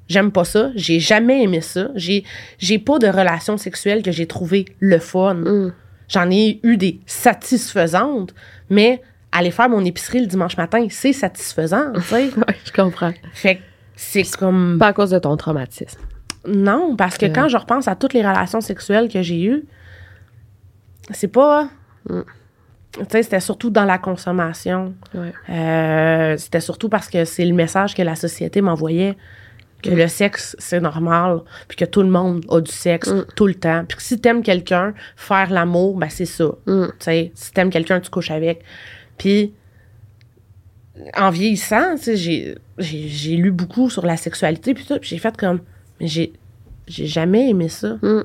[0.08, 0.70] j'aime pas ça.
[0.76, 1.90] J'ai jamais aimé ça.
[1.96, 2.24] J'ai,
[2.60, 5.36] j'ai pas de relation sexuelle que j'ai trouvé le fun.
[5.46, 5.74] Hum.
[6.10, 8.34] J'en ai eu des satisfaisantes,
[8.70, 9.02] mais
[9.32, 12.30] aller faire mon épicerie le dimanche matin, c'est satisfaisant, tu sais.
[12.38, 13.12] Ouais, je comprends.
[13.34, 13.62] fait que
[13.96, 14.78] c'est comme...
[14.80, 16.00] Pas à cause de ton traumatisme.
[16.48, 17.34] Non, parce que Euh.
[17.36, 19.66] quand je repense à toutes les relations sexuelles que j'ai eues,
[21.12, 21.70] c'est pas...
[22.10, 22.22] Mm.
[22.94, 24.96] Tu sais, c'était surtout dans la consommation.
[25.14, 25.34] Ouais.
[25.50, 29.16] Euh, c'était surtout parce que c'est le message que la société m'envoyait
[29.84, 33.26] que le sexe c'est normal puis que tout le monde a du sexe Mm.
[33.36, 36.88] tout le temps puis que si t'aimes quelqu'un faire l'amour ben c'est ça Hum.
[37.00, 38.64] tu sais si t'aimes quelqu'un tu couches avec
[39.18, 39.54] puis
[41.16, 45.20] en vieillissant tu sais j'ai j'ai j'ai lu beaucoup sur la sexualité puis tout j'ai
[45.20, 45.60] fait comme
[46.00, 46.34] mais j'ai
[46.88, 48.22] j'ai jamais aimé ça Mm.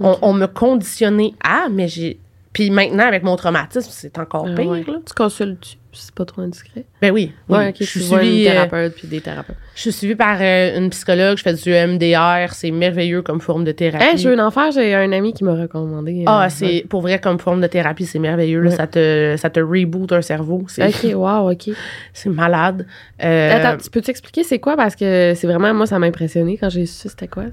[0.00, 2.18] on, on me conditionnait à mais j'ai
[2.54, 4.84] puis maintenant avec mon traumatisme c'est encore Ah pire ouais.
[4.86, 4.94] là.
[5.06, 6.86] Tu consultes, c'est pas trop indiscret?
[7.02, 7.58] ben oui, oui.
[7.58, 9.56] Ouais, ok, je suis vois une suivie, euh, thérapeute puis des thérapeutes.
[9.74, 13.64] je suis suivie par euh, une psychologue, je fais du MDR, c'est merveilleux comme forme
[13.64, 14.04] de thérapie.
[14.04, 16.20] Hey, je veux en faire, j'ai un ami qui m'a recommandé.
[16.22, 18.60] euh, ah, c'est pour vrai comme forme de thérapie, c'est merveilleux.
[18.60, 18.76] là, Ouais.
[18.76, 21.70] ça te ça te reboot un cerveau, c'est Ok, wow, ok.
[22.14, 22.86] c'est malade.
[23.18, 24.76] Attends, tu peux t'expliquer c'est quoi?
[24.76, 27.44] Parce que c'est vraiment, moi, ça m'a impressionné quand j'ai su c'était quoi.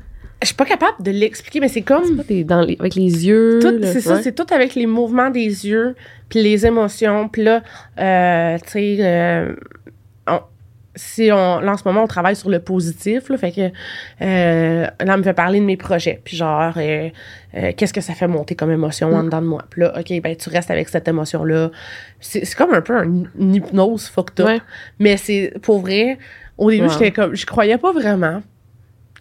[0.41, 3.27] Je suis pas capable de l'expliquer, mais c'est comme pas des- dans les- avec les
[3.27, 3.59] yeux.
[3.83, 5.95] c'est ça, c'est tout avec les mouvements des yeux,
[6.29, 7.61] puis les émotions, puis là,
[7.99, 9.53] euh, tu sais, euh,
[10.93, 13.61] si on, là, en ce moment, on travaille sur le positif, là, fait que,
[14.21, 17.09] euh, là, on me fait parler de mes projets, puis genre, euh,
[17.55, 19.13] euh, qu'est-ce que ça fait monter comme émotion Mm.
[19.13, 21.71] en dedans de moi, puis là, ok, ben, tu restes avec cette émotion-là.
[22.19, 24.59] C'est c'est comme un peu un- une hypnose fucked up, Ouais.
[24.99, 26.17] mais c'est, pour vrai,
[26.57, 26.91] au début, Wow.
[26.91, 28.41] j'étais comme, je croyais pas vraiment.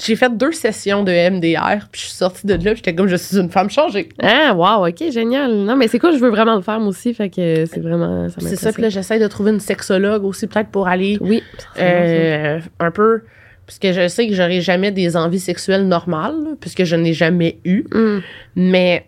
[0.02, 3.06] J'ai fait deux sessions de MDR, puis je suis sortie de là, puis j'étais comme,
[3.08, 4.08] je suis une femme changée.
[4.22, 5.52] Ah, wow, ok, génial.
[5.54, 8.26] Non, mais c'est quoi, je veux vraiment le faire, moi aussi, fait que c'est vraiment.
[8.38, 11.42] C'est ça, puis là, j'essaie de trouver une sexologue aussi, peut-être pour aller Oui.
[11.78, 13.22] euh, un peu.
[13.66, 17.58] Puisque je sais que j'aurai jamais des envies sexuelles normales, là, puisque je n'ai jamais
[17.64, 17.84] eu.
[17.92, 18.18] Mm.
[18.56, 19.06] Mais,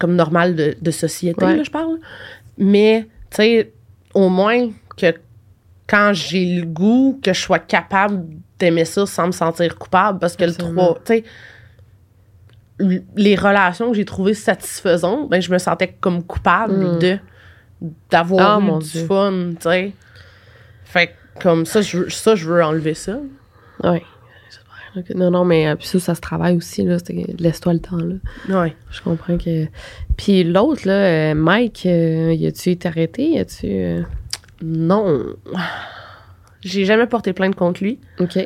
[0.00, 1.56] comme normal de, de société, Ouais.
[1.56, 1.98] là, je parle.
[2.58, 3.72] Mais, tu sais,
[4.14, 5.14] au moins que
[5.86, 8.24] quand j'ai le goût, que je sois capable
[8.62, 10.82] d'aimer ça sans me sentir coupable, parce que Absolument.
[10.82, 11.24] le 3, tu sais,
[12.80, 16.98] l- les relations que j'ai trouvées satisfaisantes, ben, je me sentais comme coupable Mm.
[16.98, 17.18] de
[18.10, 19.06] d'avoir Ah, eu mon du Dieu.
[19.06, 19.92] fun, tu sais.
[20.84, 23.18] Fait comme ça, je veux, ça, je veux enlever ça.
[23.82, 24.00] Oui.
[25.16, 26.98] Non, non, mais euh, puis ça, ça se travaille aussi, là.
[27.38, 28.60] Laisse-toi le temps, là.
[28.62, 28.76] Ouais.
[28.90, 29.66] Je comprends que.
[30.16, 33.30] Puis l'autre, là, euh, Mike, euh, y a-tu été arrêté?
[33.30, 34.04] Y a-tu.
[34.62, 35.24] Non.
[36.62, 37.98] J'ai jamais porté plainte contre lui.
[38.20, 38.38] OK.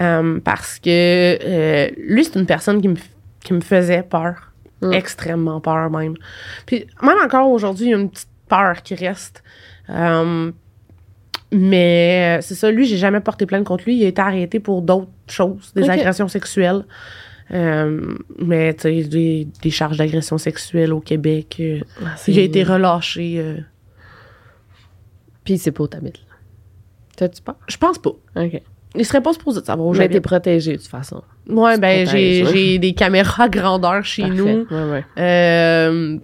[0.00, 2.96] euh, parce que euh, lui, c'est une personne qui me,
[3.44, 4.52] qui me faisait peur.
[4.80, 4.92] Mm.
[4.92, 6.14] Extrêmement peur, même.
[6.66, 9.42] Puis, même encore aujourd'hui, il y a une petite peur qui reste.
[9.90, 10.52] Euh,
[11.52, 13.96] mais euh, c'est ça, lui, j'ai jamais porté plainte contre lui.
[13.98, 16.84] Il a été arrêté pour d'autres choses, des agressions sexuelles.
[17.50, 21.56] Euh, mais, tu sais, des, des charges d'agression sexuelle au Québec.
[21.60, 23.36] euh, Ah, il a été relâché.
[23.38, 23.56] euh,
[25.44, 26.20] Puis c'est pas où t'habites.
[27.18, 27.56] T'as-tu peur?
[27.66, 28.10] je pense pas.
[28.36, 28.62] OK.
[28.94, 31.22] Il serait pas supposé de savoir où Mais t'es protégé, de toute façon.
[31.48, 34.36] Ouais, tu ben, j'ai, des caméras grandeur chez Parfait.
[34.36, 34.66] nous.
[34.70, 35.04] Ouais, ouais.
[35.18, 36.18] Euh,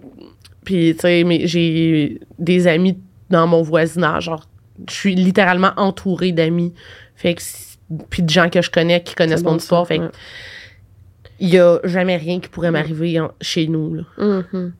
[0.63, 2.97] puis, tu sais, j'ai des amis
[3.29, 4.23] dans mon voisinage.
[4.23, 4.45] Genre,
[4.89, 6.73] je suis littéralement entourée d'amis.
[7.15, 7.41] Fait que,
[8.09, 9.83] puis de gens que je connais qui connaissent mon bon, histoire.
[9.83, 10.11] ça, Fait que,
[11.39, 14.03] il y a jamais rien qui pourrait m'arriver chez nous, là.
[14.17, 14.73] Mhm.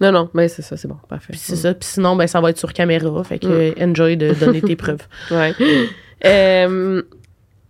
[0.00, 1.28] Non, non, mais c'est ça, c'est bon, parfait.
[1.30, 1.72] Puis c'est ça.
[1.74, 3.24] Puis sinon, ben, ça va être sur caméra.
[3.24, 5.06] Fait que, enjoy de donner tes preuves.
[5.30, 5.54] Ouais.
[6.24, 7.02] Euh,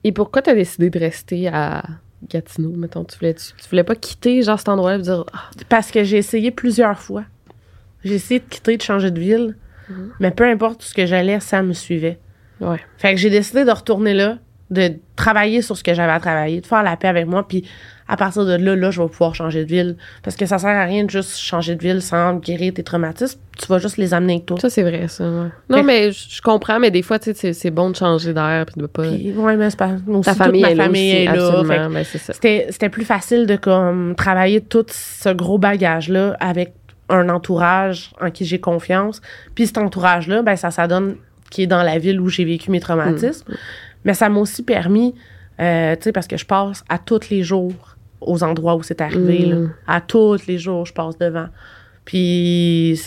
[0.04, 1.84] et pourquoi t'as décidé de rester à
[2.28, 3.04] Gatineau, mettons?
[3.04, 6.02] Tu voulais, tu, tu voulais pas quitter, genre, cet endroit-là, et dire, ah, Parce que
[6.04, 7.24] j'ai essayé plusieurs fois.
[8.04, 9.56] J'ai essayé de quitter, de changer de ville.
[10.18, 12.18] Mais peu importe où ce que j'allais, ça me suivait.
[12.60, 12.80] ouais.
[12.98, 14.38] Fait que j'ai décidé de retourner là,
[14.70, 17.68] de travailler sur ce que j'avais à travailler, de faire la paix avec moi, puis
[18.08, 19.96] à partir de là, là, je vais pouvoir changer de ville.
[20.22, 23.40] Parce que ça sert à rien de juste changer de ville sans guérir tes traumatismes.
[23.58, 24.60] Tu vas juste les amener avec toi.
[24.60, 25.48] Ça, c'est vrai, ça, ouais.
[25.68, 28.64] Non, Fait- mais je comprends, mais des fois, tu sais, c'est- bon de changer d'air,
[28.66, 29.02] puis de pas...
[29.08, 29.96] Ouais, mais c'est pas.
[30.06, 31.26] Aussi, Ta toute famille ma est là famille est
[31.64, 32.04] ben.
[32.04, 36.74] C'était, plus facile de comme travailler tout ce gros bagage-là avec
[37.08, 39.20] un entourage en qui j'ai confiance.
[39.54, 41.16] Puis cet entourage-là, ben, ça, ça donne
[41.50, 43.52] qui est dans la ville où j'ai vécu mes traumatismes.
[44.04, 45.14] Mais ça m'a aussi permis,
[45.60, 47.95] euh, tu sais, parce que je passe à tous les jours
[48.26, 49.46] aux endroits où c'est arrivé.
[49.46, 49.50] Mm.
[49.50, 49.68] là.
[49.86, 51.48] À tous les jours, je passe devant.
[52.04, 53.00] Puis,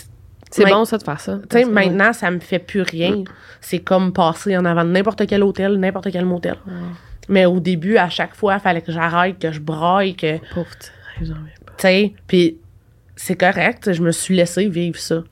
[0.50, 1.38] C'est bon, ça, de faire ça.
[1.48, 3.24] tu sais, maintenant, ça me fait plus rien.
[3.60, 6.56] C'est comme passer en avant de n'importe quel hôtel, n'importe quel motel.
[7.28, 10.38] Mais au début, à chaque fois, il fallait que j'arrête, que je braille, que.
[10.38, 10.66] Tu Pauvre
[11.26, 11.72] pas.
[11.76, 12.58] sais, puis
[13.14, 15.22] c'est correct, je me suis laissé vivre ça.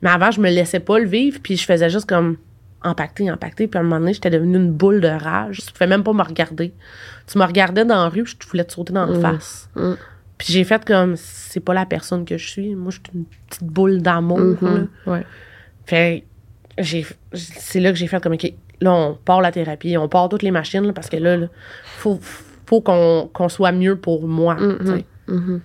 [0.00, 2.36] Mais avant, je me laissais pas le vivre, puis je faisais juste comme
[2.82, 5.60] empaqueter, empaqueter, puis à un moment donné, j'étais devenue une boule de rage.
[5.66, 6.72] Tu pouvais même pas me regarder.
[7.26, 9.20] Tu me regardais dans la rue, puis je voulais te sauter dans la Mm.
[9.22, 9.68] face.
[9.74, 9.92] Mm.
[10.38, 12.74] Puis j'ai fait comme, c'est pas la personne que je suis.
[12.76, 14.38] Moi, je suis une petite boule d'amour.
[14.38, 15.26] Mhm, Ouais.
[15.86, 16.24] Fait
[16.80, 20.42] c'est là que j'ai fait comme OK, là on part la thérapie, on part toutes
[20.44, 21.48] les machines là, parce que là, là
[21.96, 22.20] faut
[22.66, 24.78] faut qu'on qu'on soit mieux pour moi, Mhm.
[24.78, 25.04] tu sais.
[25.26, 25.60] Mhm.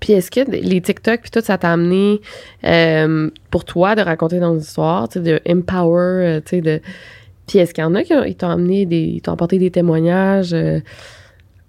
[0.00, 2.20] Puis est-ce que les TikTok puis tout ça t'a amené
[2.64, 6.80] euh, pour toi de raconter dans histoires, tu sais, de empower, euh, tu sais, de
[7.46, 10.52] puis est-ce qu'il y en a qui t'ont amené des ils t'ont apporté des témoignages
[10.54, 10.80] euh,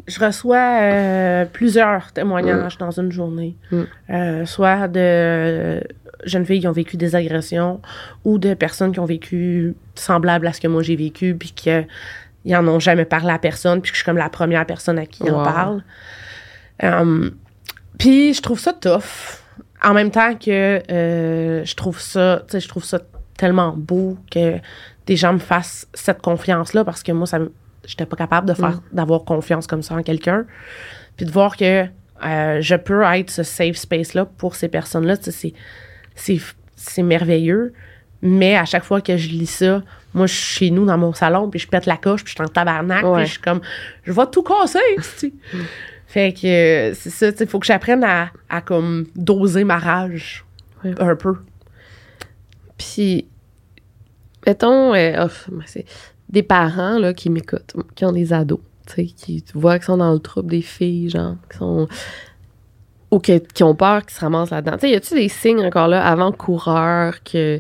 [0.07, 4.45] Je reçois euh, plusieurs témoignages dans une journée, Mm.
[4.45, 5.82] Soit de
[6.25, 7.80] jeunes filles qui ont vécu des agressions
[8.25, 11.84] ou de personnes qui ont vécu semblable à ce que moi j'ai vécu puis que
[12.45, 14.99] ils en ont jamais parlé à personne puis que je suis comme la première personne
[14.99, 15.43] à qui ils en Wow.
[15.45, 15.84] parlent.
[17.99, 19.03] Puis je trouve ça tough.
[19.83, 22.99] En même temps que euh, je trouve ça, tu sais, je trouve ça
[23.37, 24.55] tellement beau que
[25.05, 27.39] des gens me fassent cette confiance-là parce que moi, ça
[27.85, 30.45] j'étais pas capable de faire, d'avoir confiance comme ça en quelqu'un.
[31.17, 31.85] Puis de voir que
[32.25, 35.53] euh, je peux être ce safe space-là pour ces personnes-là, c'est,
[36.15, 36.39] c'est,
[36.75, 37.73] c'est merveilleux.
[38.21, 39.81] Mais à chaque fois que je lis ça,
[40.13, 42.35] moi, je suis chez nous dans mon salon, puis je pète la coche, puis je
[42.35, 43.19] suis en tabarnak, Ouais.
[43.19, 43.61] puis je suis comme,
[44.03, 45.31] je vais tout casser, sais.
[46.12, 50.43] Fait que c'est ça, tu sais, faut que j'apprenne à, à comme doser ma rage
[50.84, 50.95] Ouais.
[50.99, 51.36] un peu.
[52.80, 53.28] Puis,
[54.47, 55.28] mettons, euh,
[56.30, 59.86] des parents là, qui m'écoutent, qui ont des ados, tu sais, qui tu vois qui
[59.86, 61.88] sont dans le trouble des filles, genre, qui sont.
[63.12, 64.78] ou qui, qui ont peur, qui se ramassent là-dedans.
[64.78, 67.60] Tu sais, y a-tu des signes encore là, avant-coureurs, que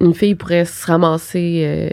[0.00, 1.88] une fille pourrait se ramasser euh,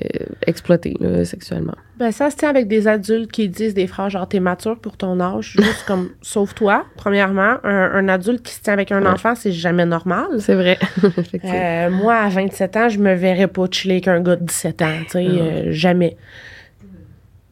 [0.45, 1.73] exploitée là, sexuellement.
[1.97, 4.95] Ben, ça se tient avec des adultes qui disent des phrases genre t'es mature pour
[4.97, 6.85] ton âge, juste comme sauve-toi.
[6.97, 9.07] Premièrement, un, un adulte qui se tient avec un Ouais.
[9.09, 10.27] enfant, c'est jamais normal.
[10.39, 10.77] C'est vrai.
[11.45, 14.81] Euh, moi, à 27 ans, je me verrais pas chiller avec un gars de 17
[14.81, 16.17] ans, tu sais, euh, jamais.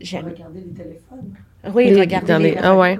[0.01, 0.31] Jamais.
[0.31, 1.33] Regarder les téléphones.
[1.73, 2.99] Oui, Les- dans les, les- Ah ouais.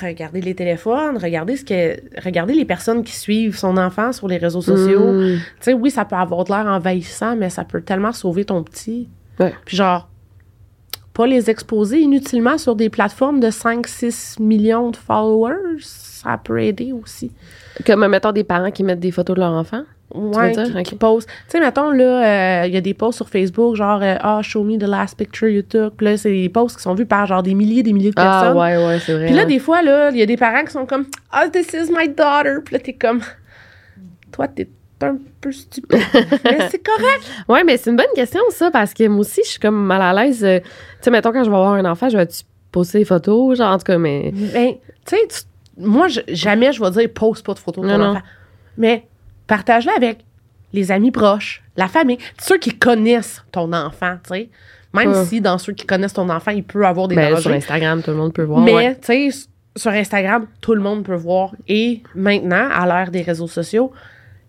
[0.00, 4.36] Regardez les téléphones, regardez ce que, regardez les personnes qui suivent son enfant sur les
[4.36, 5.12] réseaux sociaux.
[5.12, 5.36] Mm.
[5.36, 8.62] Tu sais, oui, ça peut avoir de l'air envahissant, mais ça peut tellement sauver ton
[8.62, 9.08] petit.
[9.38, 9.54] Ouais.
[9.64, 10.08] Puis genre,
[11.16, 16.92] pas les exposer inutilement sur des plateformes de 5-6 millions de followers, ça peut aider
[16.92, 17.32] aussi.
[17.86, 19.84] Comme, mettons, des parents qui mettent des photos de leur enfant.
[20.14, 20.64] Ouais, dire?
[20.64, 20.82] qui, Ok.
[20.84, 21.28] qui postent.
[21.28, 24.40] Tu sais, mettons, là, euh, il y a des posts sur Facebook, genre, euh, ah,
[24.42, 25.94] show me the last picture you took.
[25.96, 28.14] Puis là, c'est des posts qui sont vus par, genre, des milliers des milliers de
[28.18, 28.56] Ah, personnes.
[28.58, 29.26] ouais, ouais, c'est vrai.
[29.26, 31.72] Puis là, des fois, là, il y a des parents qui sont comme, ah, this
[31.72, 32.60] is my daughter.
[32.64, 33.20] Puis là, t'es comme,
[34.32, 34.68] toi, t'es
[35.02, 35.90] un peu stupide.
[36.44, 37.30] Mais c'est correct.
[37.48, 40.00] Ouais, mais c'est une bonne question, ça, parce que moi aussi, je suis comme mal
[40.00, 40.42] à l'aise.
[40.44, 40.66] euh, tu
[41.02, 43.78] sais, mettons, quand je vais avoir un enfant, je vais-tu poster des photos, genre, en
[43.78, 44.30] tout cas, mais.
[44.32, 47.90] Ben, tu sais, tu- moi, je- jamais je vais dire, poste pas de photos de
[47.90, 48.10] ton Non, non.
[48.12, 48.22] enfant.
[48.78, 49.06] Mais
[49.46, 50.18] partage-la avec
[50.72, 54.48] les amis proches, la famille, ceux qui connaissent ton enfant, tu sais.
[54.94, 57.42] Même si dans ceux qui connaissent ton enfant, il peut avoir des Ben, dangers.
[57.42, 58.60] sur Instagram, tout le monde peut voir.
[58.60, 58.94] Mais, ouais.
[58.94, 61.54] tu sais, sur Instagram, tout le monde peut voir.
[61.68, 63.92] Et maintenant, à l'ère des réseaux sociaux,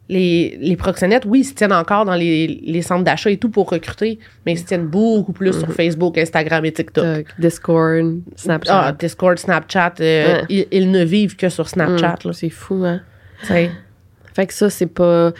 [0.07, 3.49] les, les proxénètes, oui, ils se tiennent encore dans les, les centres d'achat et tout
[3.49, 5.59] pour recruter, mais ils se tiennent beaucoup plus Mm-hmm.
[5.59, 7.03] sur Facebook, Instagram et TikTok.
[7.03, 8.81] Euh, Discord, Snapchat.
[8.85, 10.45] Ah, Discord, Snapchat, euh, Ouais.
[10.47, 12.19] ils, ils ne vivent que sur Snapchat.
[12.23, 12.33] Hum, là.
[12.33, 13.01] c'est fou, hein.
[14.37, 15.33] Fait que ça, c'est pas.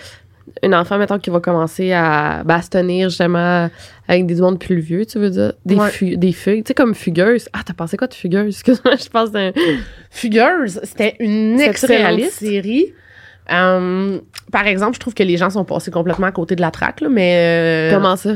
[0.63, 3.69] Un enfant, mettons, qui va commencer à bastonner justement
[4.07, 5.53] avec des mondes plus vieux, tu veux dire?
[5.65, 5.89] Des, Ouais.
[5.91, 6.63] fu- des feuilles.
[6.63, 7.47] Tu sais, comme Fugueuse.
[7.53, 8.47] Ah, t'as pensé quoi de Fugueuse?
[8.65, 9.51] Excuse-moi, je pense d'un.
[10.09, 12.93] Fugueuse, c'était une excellente série.
[13.51, 14.19] Euh,
[14.51, 17.01] par exemple, je trouve que les gens sont passés complètement à côté de la traque,
[17.01, 17.89] là, mais...
[17.91, 18.31] euh, Comment ça?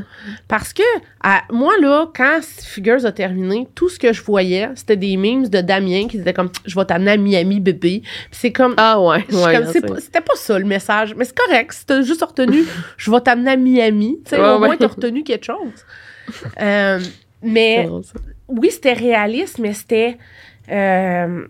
[0.47, 0.83] Parce que,
[1.21, 5.47] à- moi, là, quand Figures a terminé, tout ce que je voyais, c'était des memes
[5.47, 8.73] de Damien qui disaient comme «Je vais t'amener à Miami, bébé.» Puis c'est comme...
[8.77, 9.25] Ah, ouais.
[9.33, 11.71] ouais pas- C'était pas ça le message, mais c'est correct.
[11.73, 12.63] Si t'as juste retenu
[12.97, 14.77] «Je vais t'amener à Miami», tu sais, Ouais, au moins ouais.
[14.77, 15.85] t'as retenu quelque chose.
[16.61, 16.99] Euh,
[17.41, 18.03] mais drôle,
[18.47, 20.17] oui, c'était réaliste, mais c'était.
[20.69, 21.45] euh,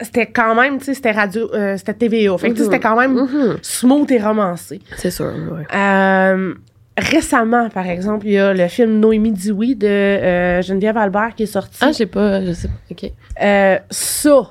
[0.00, 2.36] c'était quand même, tu sais, c'était radio, euh, c'était TVA.
[2.38, 3.56] Fait que, tu sais, c'était quand même Mhm.
[3.62, 4.80] smooth et romancé.
[4.96, 5.64] C'est sûr, ouais.
[5.74, 6.54] Euh,
[6.98, 11.44] récemment, par exemple, il y a le film Noémie Dioui de euh, Geneviève Albert qui
[11.44, 11.78] est sorti.
[11.80, 12.44] Ah, j'ai pas.
[12.44, 12.74] Je sais pas.
[12.90, 13.10] OK.
[13.42, 14.50] Euh, ça,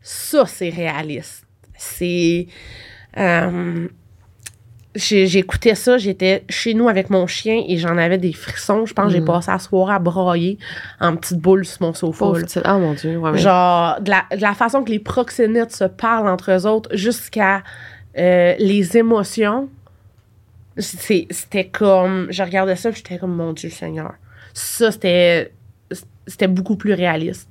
[0.00, 1.44] ça, c'est réaliste.
[1.76, 2.46] C'est.
[4.94, 8.84] J'écoutais ça, j'étais chez nous avec mon chien et j'en avais des frissons.
[8.84, 9.24] Je pense que j'ai Mm.
[9.24, 10.58] passé la soirée à broyer
[11.00, 12.26] en petite boule sur mon sofa.
[12.64, 13.16] Ah, mon Dieu.
[13.16, 16.66] Ouais, mais- Genre, de la, de la façon que les proxénètes se parlent entre eux
[16.66, 17.62] autres jusqu'à
[18.18, 19.70] euh, les émotions.
[20.78, 22.26] C'était comme.
[22.30, 24.12] Je regardais ça et j'étais comme, mon Dieu Seigneur.
[24.54, 25.52] Ça, c'était.
[26.26, 27.48] C'était beaucoup plus réaliste.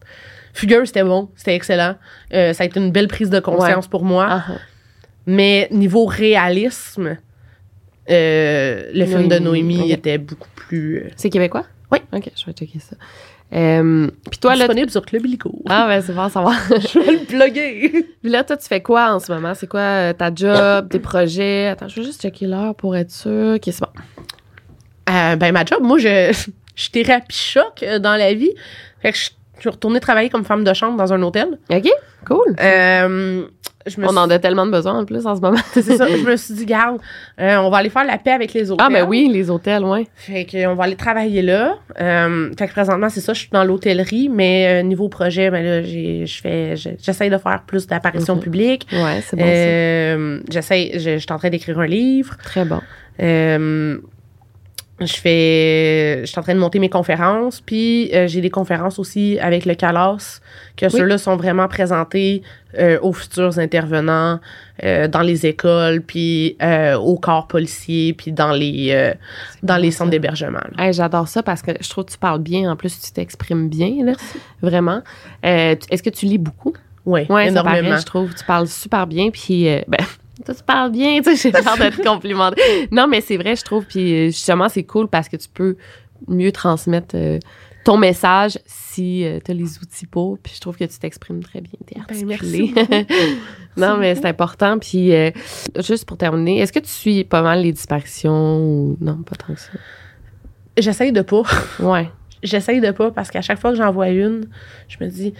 [0.54, 1.96] Fugueuse, c'était bon, c'était excellent.
[2.34, 4.28] Euh, ça a été une belle prise de conscience pour moi.
[4.30, 4.52] Ah, ah.
[5.28, 7.18] Mais niveau réalisme,
[8.12, 11.66] euh, le film de Noémie, était beaucoup plus euh, C'est québécois?
[11.92, 12.00] Oui.
[12.14, 12.96] OK, je vais checker ça.
[13.54, 14.60] Euh, Puis toi, là.
[14.60, 15.54] disponible sur Club Illico.
[15.68, 16.54] Ah, ben, c'est bon à savoir.
[16.70, 17.90] Je vais le plugger.
[18.22, 19.54] Puis là, toi, tu fais quoi en ce moment?
[19.54, 21.68] C'est quoi euh, ta job, tes projets?
[21.68, 23.56] Attends, je vais juste checker l'heure pour être sûr.
[23.56, 23.92] OK, c'est bon.
[25.06, 26.32] Ben, ma job, moi, je,
[26.76, 28.54] je suis thérapie choc dans la vie.
[29.02, 29.32] Fait que je
[29.62, 31.60] je suis retournée travailler comme femme de chambre dans un hôtel.
[31.70, 31.88] OK,
[32.26, 32.56] cool.
[32.60, 33.46] Euh,
[33.88, 35.58] je me On suis- en a tellement de besoin en plus en ce moment.
[35.74, 37.00] c'est ça, je me suis dit, garde,
[37.40, 38.86] euh, on va aller faire la paix avec les hôtels.
[38.88, 40.08] Ah, ben oui, les hôtels, ouais.
[40.16, 41.78] Fait qu'on va aller travailler là.
[42.00, 45.64] Euh, fait que présentement, c'est ça, je suis dans l'hôtellerie, mais euh, niveau projet, ben
[45.66, 48.88] là, j'ai- je fais, je- j'essaye de faire plus d'apparitions publiques.
[48.94, 52.36] Ouais, c'est bon j'essaye, je, je suis en train d'écrire un livre.
[52.44, 52.80] Très bon.
[55.04, 59.00] Je fais, je suis en train de monter mes conférences, puis euh, j'ai des conférences
[59.00, 60.40] aussi avec le Calas,
[60.78, 62.44] que ceux-là sont vraiment présentés
[62.78, 64.40] euh, aux futurs intervenants
[64.84, 69.14] euh, dans les écoles, puis euh, au corps policier, puis dans les euh,
[69.64, 70.60] dans les centres d'hébergement.
[70.78, 72.72] Hey, J'adore ça parce que je trouve que tu parles bien.
[72.72, 74.14] En plus, tu t'exprimes bien, là.
[74.62, 75.02] Vraiment.
[75.46, 76.74] Euh, Est-ce que tu lis beaucoup?
[77.06, 77.90] Oui, Ouais, ça énormément.
[77.90, 78.34] paraît, je trouve.
[78.36, 79.98] Tu parles super bien, puis euh, ben,
[80.44, 82.62] tu parles bien, tu sais, j'ai peur de te complimenter.
[82.92, 85.76] Non, mais c'est vrai, je trouve, puis euh, justement, c'est cool parce que tu peux
[86.28, 87.40] mieux transmettre euh,
[87.84, 91.62] ton message si tu as les outils pour, puis je trouve que tu t'exprimes très
[91.62, 92.72] bien, t'es Ben, articulé.
[92.76, 93.08] merci
[93.78, 95.32] non, mais c'est important, puis euh,
[95.80, 99.54] juste pour terminer, est-ce que tu suis pas mal les disparitions ou non, pas tant
[99.54, 99.72] que ça?
[100.78, 101.42] J'essaye de pas.
[101.80, 102.10] Ouais.
[102.44, 104.48] J'essaye de pas parce qu'à chaque fois que j'en vois une,
[104.88, 105.34] je me dis,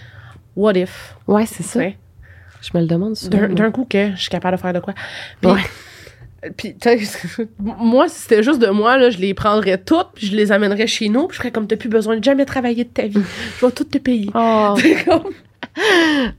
[0.56, 1.16] what if?
[1.28, 1.80] Ouais, c'est ça.
[2.62, 3.48] Je me le demande souvent.
[3.48, 4.94] D'un coup que je suis capable de faire de quoi.
[5.42, 5.62] Puis, Ouais.
[6.58, 10.26] Puis, tu sais, moi, si c'était juste de moi, là, je les prendrais toutes, puis
[10.28, 12.84] je les amènerais chez nous, puis je ferais comme t'as plus besoin de jamais travailler
[12.84, 13.22] de ta vie.
[13.60, 14.32] Je vais tout te payer.
[14.34, 15.32] Oh, comme-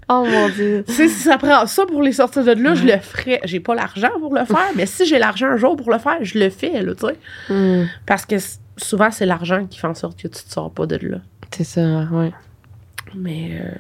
[0.09, 0.85] oh mon Dieu.
[0.89, 3.41] Tu sais, si ça prend ça pour les sortir de là, je le ferais.
[3.45, 6.19] J'ai pas l'argent pour le faire, mais si j'ai l'argent un jour pour le faire,
[6.23, 7.17] je le fais, là, tu sais.
[7.49, 8.35] Hmm, Parce que
[8.77, 11.19] souvent, c'est l'argent qui fait en sorte que tu te sors pas de là.
[11.55, 12.33] c'est ça, ouais.
[13.15, 13.71] Mais, euh,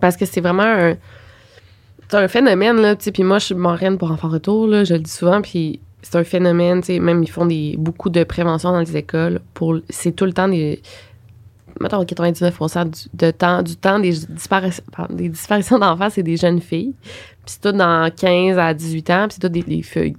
[0.00, 0.94] Parce que c'est vraiment un,
[2.12, 4.84] c'est un phénomène, là, tu sais, puis moi, je suis marraine pour Enfants Retour, là,
[4.84, 8.10] je le dis souvent, puis c'est un phénomène, tu sais, même ils font des, beaucoup
[8.10, 10.82] de prévention dans les écoles, pour, c'est tout le temps des,
[11.80, 16.36] mettons, 99% du, de temps, du temps des, disparitions, pardon, des disparitions d'enfants, c'est des
[16.36, 19.82] jeunes filles, puis c'est tout dans 15 à 18 ans, puis c'est tout des, des
[19.82, 20.14] feuilles,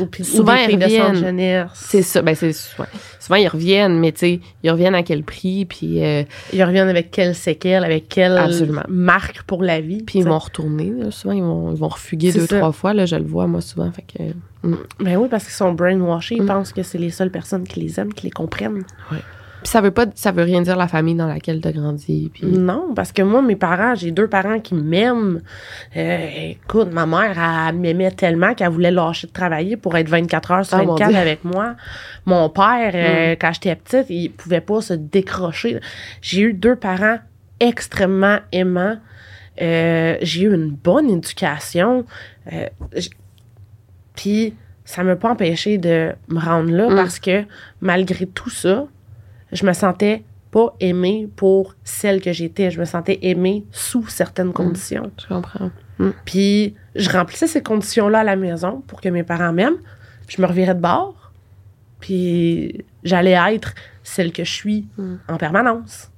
[0.00, 1.68] ou, puis- ou Souvent, des ils reviennent.
[1.74, 2.48] C'est ça, ben c'est,
[2.78, 2.86] ouais.
[3.20, 6.02] souvent ils reviennent, mais tu sais, ils reviennent à quel prix, puis...
[6.02, 6.22] euh,
[6.52, 8.82] Ils reviennent avec quelle séquelle, avec quelle Absolument.
[8.88, 10.02] marque pour la vie.
[10.02, 10.90] Puis ils vont retourner.
[10.96, 11.10] là.
[11.10, 12.56] Souvent, ils vont, ils vont refuguer deux, ça.
[12.58, 12.94] trois fois.
[12.94, 13.90] Là, je le vois, moi, souvent.
[13.92, 14.22] Fait que,
[14.66, 14.76] mm.
[15.00, 16.36] Ben oui, parce qu'ils sont brainwashés.
[16.36, 16.46] Ils Mm.
[16.46, 18.84] pensent que c'est les seules personnes qui les aiment, qui les comprennent.
[19.10, 19.18] Puis
[19.64, 22.30] ça veut pas, ça veut rien dire la famille dans laquelle tu as grandi.
[22.32, 25.42] Puis Non, parce que moi, mes parents, j'ai deux parents qui m'aiment.
[25.96, 27.36] Euh, écoute, ma mère,
[27.68, 30.92] elle m'aimait tellement qu'elle voulait lâcher de travailler pour être 24 heures sur Ah, mon
[30.94, 31.18] 24 Dieu.
[31.18, 31.74] avec moi.
[32.26, 35.80] Mon père, euh, quand j'étais petite, il pouvait pas se décrocher.
[36.20, 37.18] J'ai eu deux parents
[37.60, 38.96] extrêmement aimants.
[39.60, 42.04] Euh, j'ai eu une bonne éducation.
[44.14, 44.54] Puis,
[44.84, 46.96] ça m'a pas empêché de me rendre là Mm.
[46.96, 47.44] parce que
[47.80, 48.86] malgré tout ça,
[49.52, 52.70] je me sentais pas aimée pour celle que j'étais.
[52.70, 55.10] Je me sentais aimée sous certaines conditions.
[55.20, 55.70] je comprends.
[56.24, 59.78] Puis je remplissais ces conditions-là à la maison pour que mes parents m'aiment.
[60.28, 61.32] Je me revirais de bord.
[62.00, 65.14] Puis j'allais être celle que je suis Mm.
[65.28, 66.10] en permanence.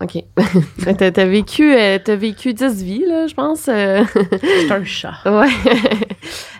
[0.00, 0.24] OK.
[0.98, 3.68] t'as, t'as vécu, euh, t'as vécu 10 vies, là, je pense.
[3.68, 4.02] euh.
[4.32, 5.14] J'étais un chat.
[5.26, 5.48] ouais.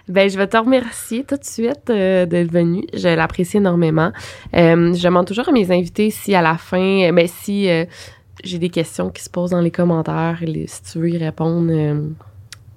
[0.08, 2.84] ben, je vais te remercier tout de suite euh, d'être venu.
[2.92, 4.12] Je l'apprécie énormément.
[4.54, 7.68] Euh, je demande toujours à mes invités si à la fin, ben, si
[8.44, 11.70] j'ai des questions qui se posent dans les commentaires, les- si tu veux y répondre.
[11.72, 12.14] tu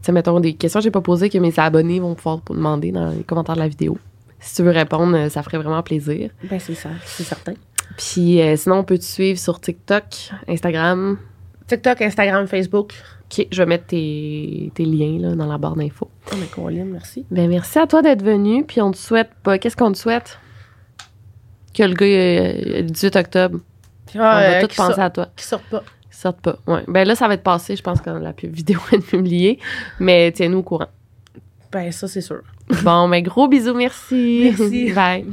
[0.02, 3.10] sais, mettons, des questions que j'ai pas posées que mes abonnés vont pouvoir demander dans
[3.12, 3.98] les commentaires de la vidéo.
[4.40, 6.30] Si tu veux répondre, ça ferait vraiment plaisir.
[6.50, 7.54] Ben c'est ça, c'est certain.
[7.98, 10.04] Puis euh, sinon, on peut te suivre sur TikTok,
[10.48, 11.18] Instagram.
[11.68, 12.94] TikTok, Instagram, Facebook.
[13.32, 16.10] OK, je vais mettre tes, tes liens là, dans la barre d'infos.
[16.32, 17.26] Oh, mais Colin, merci.
[17.32, 18.64] Ben merci à toi d'être venu.
[18.66, 19.58] Puis on te souhaite pas.
[19.58, 20.40] Qu'est-ce qu'on te souhaite?
[21.74, 23.60] Que le gars euh, le 18 octobre.
[24.06, 25.28] Puis, on va ah, euh, tout qui penser sort- à toi.
[25.36, 25.80] Qui sort pas.
[26.04, 26.58] Qu'ils sortent pas.
[26.68, 26.84] Ouais.
[26.88, 29.58] Ben là, ça va être passé, je pense, quand la vidéo va être publiée.
[30.00, 30.90] Mais tiens-nous au courant.
[31.72, 32.42] Ben ça, c'est sûr.
[32.84, 34.54] Bon, ben gros bisous, merci.
[34.56, 34.92] Merci.
[34.96, 35.33] Bye.